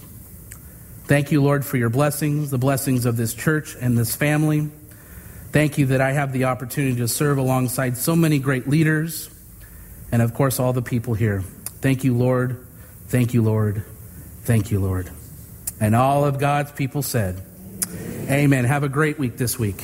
Thank 1.05 1.31
you, 1.31 1.41
Lord, 1.41 1.63
for 1.63 1.77
your 1.77 1.89
blessings, 1.89 2.49
the 2.49 2.57
blessings 2.57 3.05
of 3.05 3.15
this 3.15 3.33
church 3.33 3.75
and 3.79 3.97
this 3.97 4.15
family. 4.15 4.69
Thank 5.51 5.77
you 5.77 5.85
that 5.87 6.01
I 6.01 6.11
have 6.13 6.33
the 6.33 6.45
opportunity 6.45 6.97
to 6.97 7.07
serve 7.07 7.37
alongside 7.37 7.97
so 7.97 8.15
many 8.15 8.39
great 8.39 8.67
leaders 8.67 9.29
and, 10.11 10.21
of 10.21 10.33
course, 10.33 10.59
all 10.59 10.73
the 10.73 10.81
people 10.81 11.13
here. 11.13 11.41
Thank 11.81 12.03
you, 12.03 12.15
Lord. 12.15 12.65
Thank 13.07 13.33
you, 13.33 13.43
Lord. 13.43 13.83
Thank 14.43 14.71
you, 14.71 14.79
Lord. 14.79 15.09
And 15.79 15.95
all 15.95 16.25
of 16.25 16.39
God's 16.39 16.71
people 16.71 17.03
said, 17.03 17.41
Amen. 18.29 18.65
Have 18.65 18.83
a 18.83 18.89
great 18.89 19.19
week 19.19 19.37
this 19.37 19.59
week. 19.59 19.83